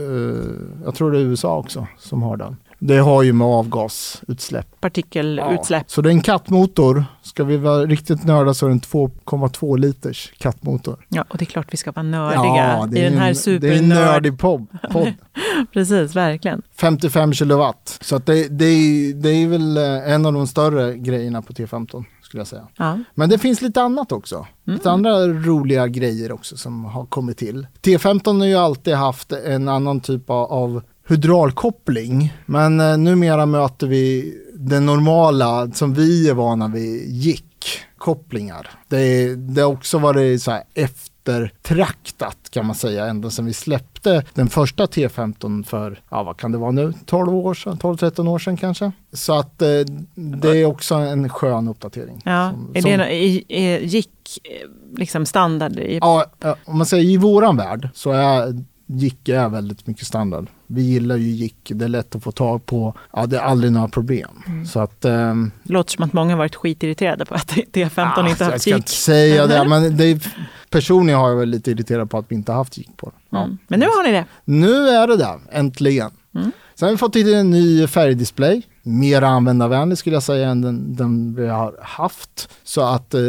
jag 0.85 0.95
tror 0.95 1.11
det 1.11 1.17
är 1.17 1.21
USA 1.21 1.57
också 1.57 1.87
som 1.97 2.23
har 2.23 2.37
den. 2.37 2.55
Det 2.79 2.97
har 2.97 3.23
ju 3.23 3.33
med 3.33 3.47
avgasutsläpp. 3.47 4.81
Partikelutsläpp. 4.81 5.91
Så 5.91 6.01
det 6.01 6.09
är 6.09 6.11
en 6.11 6.21
kattmotor. 6.21 7.05
Ska 7.21 7.43
vi 7.43 7.57
vara 7.57 7.85
riktigt 7.85 8.23
nörda 8.25 8.53
så 8.53 8.65
är 8.65 8.69
det 8.69 8.73
en 8.73 8.81
2,2 8.81 9.77
liters 9.77 10.33
kattmotor. 10.37 11.05
Ja, 11.09 11.25
och 11.29 11.37
det 11.37 11.43
är 11.43 11.45
klart 11.45 11.67
vi 11.73 11.77
ska 11.77 11.91
vara 11.91 12.03
nördiga 12.03 12.85
det 12.91 12.99
i 12.99 13.03
den 13.03 13.17
här 13.17 13.27
en- 13.29 13.59
Det 13.59 13.67
är 13.67 13.71
en 13.71 13.79
supernörd... 13.79 13.87
nördig 14.05 14.39
podd. 14.39 14.67
podd. 14.91 15.13
Precis, 15.73 16.15
verkligen. 16.15 16.61
55 16.81 17.33
kilowatt. 17.33 17.97
Så 18.01 18.15
att 18.15 18.25
det, 18.25 18.47
det, 18.47 18.65
är, 18.65 19.13
det 19.13 19.29
är 19.29 19.47
väl 19.47 19.77
eh, 19.77 20.13
en 20.13 20.25
av 20.25 20.33
de 20.33 20.47
större 20.47 20.97
grejerna 20.97 21.41
på 21.41 21.53
T15 21.53 22.03
skulle 22.21 22.41
jag 22.41 22.47
säga. 22.47 22.67
Ja. 22.77 22.99
Men 23.15 23.29
det 23.29 23.37
finns 23.37 23.61
lite 23.61 23.81
annat 23.81 24.11
också. 24.11 24.47
Lite 24.63 24.91
andra 24.91 25.27
roliga 25.27 25.87
grejer 25.87 26.31
också 26.31 26.57
som 26.57 26.85
har 26.85 27.05
kommit 27.05 27.37
till. 27.37 27.67
T15 27.81 28.39
har 28.39 28.45
ju 28.45 28.55
alltid 28.55 28.93
haft 28.95 29.31
en 29.31 29.67
annan 29.69 29.99
typ 29.99 30.29
av 30.29 30.81
hydraulkoppling. 31.10 32.34
Men 32.45 32.80
eh, 32.80 32.98
numera 32.98 33.45
möter 33.45 33.88
vi 33.88 34.34
det 34.54 34.80
normala 34.80 35.72
som 35.72 35.93
vi 35.93 36.30
är 36.30 36.34
vana 36.34 36.67
vid, 36.67 37.10
gick-kopplingar. 37.10 38.67
Det, 38.88 39.36
det 39.36 39.62
har 39.62 39.69
också 39.72 39.98
varit 39.98 40.41
så 40.41 40.52
här 40.52 40.63
eftertraktat 40.74 42.38
kan 42.52 42.65
man 42.65 42.76
säga 42.76 43.06
ända 43.06 43.30
sedan 43.30 43.45
vi 43.45 43.54
släppte 43.54 44.24
den 44.34 44.50
första 44.50 44.86
T15 44.86 45.63
för, 45.63 46.02
ja 46.10 46.24
vad 46.24 46.38
kan 46.38 46.52
det 46.52 46.58
vara 46.58 46.72
nu, 46.72 46.93
12 47.06 47.36
år 47.36 47.54
sedan, 47.54 47.78
12-13 47.78 48.28
år 48.30 48.39
sedan 48.39 48.58
kanske. 48.58 48.91
Så 49.13 49.39
att 49.39 49.62
eh, 49.62 49.67
det 50.15 50.58
är 50.58 50.65
också 50.65 50.95
en 50.95 51.30
skön 51.30 51.67
uppdatering. 51.67 52.22
Ja. 52.26 52.52
Som- 52.52 52.72
är 52.76 52.82
som- 52.82 52.91
det 52.91 53.13
i, 53.13 53.45
gick 53.86 54.39
eh, 54.43 54.69
liksom 54.98 55.26
standard 55.26 55.80
i 55.80 55.98
ja, 56.02 56.26
om 56.65 56.78
man 56.78 56.86
säger 56.86 57.04
i 57.04 57.17
våran 57.17 57.58
värld 57.58 57.89
så 57.93 58.12
är 58.12 58.63
Jick 58.91 59.30
är 59.30 59.49
väldigt 59.49 59.88
mycket 59.88 60.08
standard. 60.08 60.47
Vi 60.67 60.82
gillar 60.82 61.17
ju 61.17 61.28
Jick, 61.30 61.71
det 61.75 61.86
är 61.86 61.89
lätt 61.89 62.15
att 62.15 62.23
få 62.23 62.32
tag 62.32 62.65
på. 62.65 62.93
Ja, 63.13 63.25
det 63.25 63.38
är 63.38 63.41
aldrig 63.41 63.71
några 63.71 63.88
problem. 63.88 64.30
Mm. 64.47 64.65
Så 64.65 64.80
att... 64.80 65.06
ehm, 65.06 65.52
Det 65.63 65.73
låter 65.73 65.91
som 65.91 66.04
att 66.06 66.13
många 66.13 66.32
har 66.32 66.38
varit 66.38 66.56
skitirriterade 66.56 67.25
på 67.25 67.34
att 67.36 67.47
T15 67.73 67.89
ah, 67.97 68.30
inte 68.30 68.43
jag 68.43 68.52
haft 68.52 68.62
ska 68.62 68.69
gick. 68.69 68.78
inte 68.78 68.91
säga 68.91 69.47
det, 69.47 69.67
men 69.69 69.97
det 69.97 70.04
är, 70.06 70.34
personligen 70.69 71.19
har 71.19 71.30
jag 71.30 71.36
väl 71.38 71.49
lite 71.49 71.71
irriterad 71.71 72.10
på 72.10 72.17
att 72.17 72.25
vi 72.28 72.36
inte 72.36 72.52
haft 72.52 72.78
Jick 72.78 72.97
på. 72.97 73.12
Ja. 73.30 73.43
Mm. 73.43 73.58
Men 73.67 73.80
nu 73.80 73.86
har 73.86 74.04
ni 74.04 74.12
det. 74.12 74.25
Nu 74.45 74.88
är 74.88 75.08
det 75.08 75.17
där, 75.17 75.39
äntligen. 75.52 76.12
Mm. 76.36 76.52
Sen 76.75 76.86
har 76.88 76.91
vi 76.91 76.97
fått 76.97 77.15
in 77.15 77.28
en 77.34 77.49
ny 77.49 77.88
färgdisplay. 77.88 78.62
Mer 78.84 79.21
användarvänlig 79.21 79.97
skulle 79.97 80.15
jag 80.15 80.23
säga 80.23 80.49
än 80.49 80.62
den, 80.62 80.95
den 80.95 81.36
vi 81.36 81.47
har 81.47 81.75
haft. 81.82 82.49
Så 82.63 82.82
att 82.82 83.13
eh, 83.13 83.21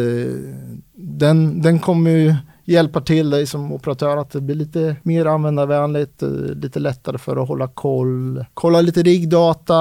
den, 0.95 1.63
den 1.63 1.79
kommer 1.79 2.11
ju 2.11 2.35
hjälpa 2.71 3.01
till 3.01 3.31
dig 3.31 3.47
som 3.47 3.73
operatör 3.73 4.17
att 4.17 4.31
det 4.31 4.41
blir 4.41 4.57
lite 4.57 4.97
mer 5.03 5.27
användarvänligt, 5.27 6.23
eh, 6.23 6.29
lite 6.31 6.79
lättare 6.79 7.19
för 7.19 7.37
att 7.37 7.49
hålla 7.49 7.69
koll, 7.69 8.45
kolla 8.55 8.81
lite 8.81 9.03
riggdata, 9.03 9.75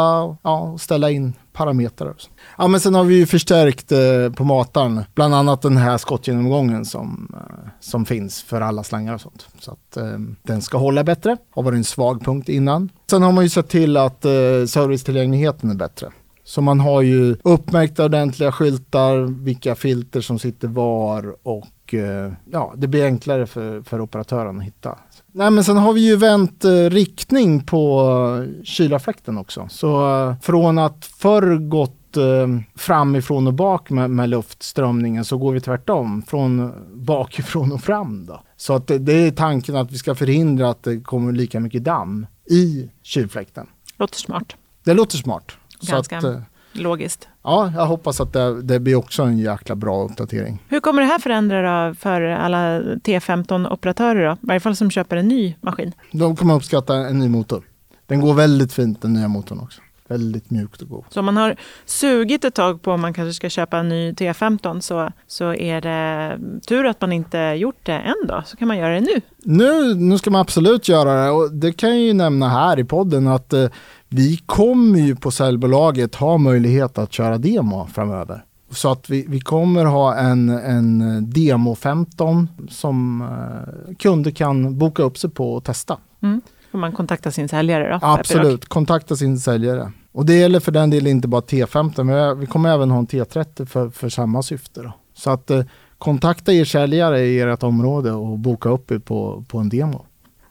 ja, 0.43 0.59
och 0.59 0.81
ställa 0.81 1.09
in 1.11 1.33
parametrar. 1.53 2.09
och 2.09 2.21
så. 2.21 2.29
Ja, 2.57 2.67
men 2.67 2.79
sen 2.79 2.95
har 2.95 3.03
vi 3.03 3.15
ju 3.15 3.25
förstärkt 3.25 3.91
eh, 3.91 4.33
på 4.35 4.43
mataren, 4.43 5.01
bland 5.15 5.35
annat 5.35 5.61
den 5.61 5.77
här 5.77 5.97
skottgenomgången 5.97 6.85
som, 6.85 7.33
eh, 7.33 7.69
som 7.79 8.05
finns 8.05 8.43
för 8.43 8.61
alla 8.61 8.83
slangar 8.83 9.13
och 9.13 9.21
sånt. 9.21 9.47
Så 9.59 9.71
att 9.71 9.97
eh, 9.97 10.19
den 10.43 10.61
ska 10.61 10.77
hålla 10.77 11.03
bättre, 11.03 11.37
har 11.51 11.63
varit 11.63 11.77
en 11.77 11.83
svag 11.83 12.25
punkt 12.25 12.49
innan. 12.49 12.89
Sen 13.09 13.21
har 13.21 13.31
man 13.31 13.43
ju 13.43 13.49
sett 13.49 13.69
till 13.69 13.97
att 13.97 14.25
eh, 14.25 14.31
servicetillgängligheten 14.67 15.69
är 15.69 15.75
bättre. 15.75 16.11
Så 16.43 16.61
man 16.61 16.79
har 16.79 17.01
ju 17.01 17.35
uppmärkta 17.43 18.05
ordentliga 18.05 18.51
skyltar, 18.51 19.43
vilka 19.43 19.75
filter 19.75 20.21
som 20.21 20.39
sitter 20.39 20.67
var 20.67 21.35
och 21.43 21.65
eh, 21.93 22.31
ja, 22.51 22.73
det 22.77 22.87
blir 22.87 23.05
enklare 23.05 23.47
för, 23.47 23.81
för 23.81 24.01
operatören 24.01 24.59
att 24.59 24.65
hitta. 24.65 24.97
Nej 25.31 25.51
men 25.51 25.63
sen 25.63 25.77
har 25.77 25.93
vi 25.93 26.07
ju 26.07 26.15
vänt 26.15 26.65
eh, 26.65 26.71
riktning 26.71 27.63
på 27.63 28.01
eh, 28.43 28.63
kylarfläkten 28.63 29.37
också. 29.37 29.67
Så 29.69 30.19
eh, 30.29 30.35
från 30.41 30.77
att 30.77 31.05
förr 31.05 31.57
gått 31.57 32.17
eh, 32.17 32.47
framifrån 32.75 33.47
och 33.47 33.53
bak 33.53 33.89
med, 33.89 34.09
med 34.09 34.29
luftströmningen 34.29 35.25
så 35.25 35.37
går 35.37 35.53
vi 35.53 35.61
tvärtom, 35.61 36.21
från 36.21 36.73
bakifrån 36.93 37.71
och 37.71 37.81
fram 37.81 38.25
då. 38.25 38.41
Så 38.57 38.73
att 38.73 38.87
det, 38.87 38.97
det 38.97 39.13
är 39.13 39.31
tanken 39.31 39.75
att 39.75 39.91
vi 39.91 39.97
ska 39.97 40.15
förhindra 40.15 40.69
att 40.69 40.83
det 40.83 41.01
kommer 41.01 41.31
lika 41.31 41.59
mycket 41.59 41.83
damm 41.83 42.27
i 42.45 42.89
kylfläkten. 43.03 43.67
Låter 43.97 44.17
smart. 44.17 44.55
Det 44.83 44.93
låter 44.93 45.17
smart. 45.17 45.51
Ganska. 45.81 46.21
Så 46.21 46.27
att, 46.27 46.35
eh, 46.35 46.41
Logiskt. 46.73 47.27
Ja, 47.43 47.71
jag 47.75 47.85
hoppas 47.85 48.21
att 48.21 48.33
det, 48.33 48.61
det 48.61 48.79
blir 48.79 48.95
också 48.95 49.23
en 49.23 49.37
jäkla 49.37 49.75
bra 49.75 50.03
uppdatering. 50.03 50.63
Hur 50.67 50.79
kommer 50.79 51.01
det 51.01 51.07
här 51.07 51.19
förändra 51.19 51.93
för 51.93 52.21
alla 52.21 52.79
T15-operatörer 52.81 54.27
då? 54.27 54.33
I 54.33 54.37
varje 54.41 54.59
fall 54.59 54.75
som 54.75 54.91
köper 54.91 55.17
en 55.17 55.27
ny 55.27 55.55
maskin. 55.61 55.93
De 56.11 56.35
kommer 56.35 56.55
uppskatta 56.55 56.95
en 56.95 57.19
ny 57.19 57.29
motor. 57.29 57.63
Den 58.07 58.21
går 58.21 58.33
väldigt 58.33 58.73
fint 58.73 59.01
den 59.01 59.13
nya 59.13 59.27
motorn 59.27 59.59
också. 59.59 59.81
Väldigt 60.07 60.49
mjukt 60.49 60.81
och 60.81 60.89
gå. 60.89 61.05
Så 61.09 61.19
om 61.19 61.25
man 61.25 61.37
har 61.37 61.55
sugit 61.85 62.45
ett 62.45 62.55
tag 62.55 62.81
på 62.81 62.91
om 62.91 63.01
man 63.01 63.13
kanske 63.13 63.33
ska 63.33 63.49
köpa 63.49 63.77
en 63.77 63.89
ny 63.89 64.11
T15 64.11 64.79
så, 64.79 65.11
så 65.27 65.53
är 65.53 65.81
det 65.81 66.39
tur 66.67 66.85
att 66.85 67.01
man 67.01 67.11
inte 67.11 67.37
gjort 67.37 67.85
det 67.85 67.93
än 67.93 68.27
då. 68.27 68.43
Så 68.45 68.57
kan 68.57 68.67
man 68.67 68.77
göra 68.77 68.93
det 68.93 68.99
nu. 68.99 69.21
Nu, 69.37 69.93
nu 69.95 70.17
ska 70.17 70.31
man 70.31 70.41
absolut 70.41 70.87
göra 70.87 71.23
det 71.23 71.29
och 71.31 71.51
det 71.51 71.71
kan 71.71 71.89
jag 71.89 71.99
ju 71.99 72.13
nämna 72.13 72.49
här 72.49 72.79
i 72.79 72.83
podden 72.83 73.27
att 73.27 73.53
eh, 73.53 73.69
vi 74.09 74.37
kommer 74.45 74.99
ju 74.99 75.15
på 75.15 75.31
säljbolaget 75.31 76.15
ha 76.15 76.37
möjlighet 76.37 76.97
att 76.97 77.13
köra 77.13 77.37
demo 77.37 77.87
framöver. 77.93 78.43
Så 78.71 78.91
att 78.91 79.09
vi, 79.09 79.25
vi 79.27 79.39
kommer 79.39 79.85
ha 79.85 80.15
en, 80.15 80.49
en 80.49 81.23
demo 81.29 81.75
15 81.75 82.49
som 82.69 83.21
eh, 83.21 83.95
kunder 83.95 84.31
kan 84.31 84.77
boka 84.77 85.03
upp 85.03 85.17
sig 85.17 85.29
på 85.29 85.53
och 85.53 85.63
testa. 85.63 85.97
Mm. 86.21 86.41
Får 86.71 86.77
man 86.77 86.91
kontakta 86.91 87.31
sin 87.31 87.49
säljare 87.49 87.89
då? 87.89 87.99
Absolut, 88.01 88.65
kontakta 88.65 89.15
sin 89.15 89.39
säljare. 89.39 89.91
Och 90.11 90.25
det 90.25 90.33
gäller 90.33 90.59
för 90.59 90.71
den 90.71 90.89
delen 90.89 91.11
inte 91.11 91.27
bara 91.27 91.41
T15, 91.41 92.03
men 92.03 92.39
vi 92.39 92.45
kommer 92.45 92.69
även 92.73 92.91
ha 92.91 92.99
en 92.99 93.07
T30 93.07 93.65
för, 93.65 93.89
för 93.89 94.09
samma 94.09 94.43
syfte. 94.43 94.81
Då. 94.81 94.93
Så 95.13 95.29
att 95.29 95.51
eh, 95.51 95.63
kontakta 95.97 96.53
er 96.53 96.65
säljare 96.65 97.21
i 97.21 97.39
ert 97.39 97.63
område 97.63 98.11
och 98.11 98.39
boka 98.39 98.69
upp 98.69 98.91
er 98.91 98.99
på, 98.99 99.43
på 99.47 99.57
en 99.57 99.69
demo. 99.69 100.05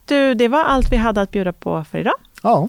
Du, 0.04 0.34
det 0.34 0.48
var 0.48 0.64
allt 0.64 0.92
vi 0.92 0.96
hade 0.96 1.20
att 1.20 1.30
bjuda 1.30 1.52
på 1.52 1.84
för 1.84 1.98
idag. 1.98 2.14
Ja, 2.42 2.68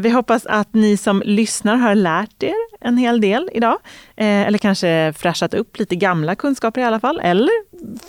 vi 0.00 0.10
hoppas 0.10 0.46
att 0.46 0.74
ni 0.74 0.96
som 0.96 1.22
lyssnar 1.26 1.76
har 1.76 1.94
lärt 1.94 2.42
er 2.42 2.54
en 2.80 2.96
hel 2.96 3.20
del 3.20 3.50
idag. 3.52 3.78
Eh, 4.16 4.26
eller 4.26 4.58
kanske 4.58 5.12
fräschat 5.16 5.54
upp 5.54 5.78
lite 5.78 5.96
gamla 5.96 6.34
kunskaper 6.34 6.80
i 6.80 6.84
alla 6.84 7.00
fall. 7.00 7.20
Eller 7.22 7.50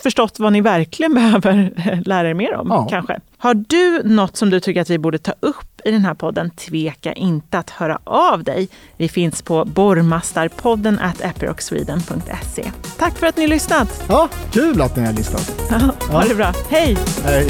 förstått 0.02 0.38
vad 0.38 0.52
ni 0.52 0.60
verkligen 0.60 1.14
behöver 1.14 1.72
lära 2.04 2.30
er 2.30 2.34
mer 2.34 2.54
om. 2.54 2.68
Ja. 2.70 2.86
kanske. 2.90 3.20
Har 3.38 3.54
du 3.54 4.02
något 4.04 4.36
som 4.36 4.50
du 4.50 4.60
tycker 4.60 4.80
att 4.80 4.90
vi 4.90 4.98
borde 4.98 5.18
ta 5.18 5.32
upp 5.40 5.80
i 5.84 5.90
den 5.90 6.04
här 6.04 6.14
podden, 6.14 6.50
tveka 6.50 7.12
inte 7.12 7.58
att 7.58 7.70
höra 7.70 7.98
av 8.04 8.44
dig. 8.44 8.68
Vi 8.96 9.08
finns 9.08 9.42
på 9.42 9.64
borrmastarpodden 9.64 10.98
at 10.98 11.20
epirocsweden.se. 11.20 12.72
Tack 12.98 13.18
för 13.18 13.26
att 13.26 13.36
ni 13.36 13.46
lyssnat! 13.46 14.04
Ja, 14.08 14.28
kul 14.52 14.82
att 14.82 14.96
ni 14.96 15.06
har 15.06 15.12
lyssnat. 15.12 15.70
ha 16.10 16.24
det 16.24 16.34
bra. 16.34 16.52
Hej! 16.70 16.96
Hej. 17.24 17.48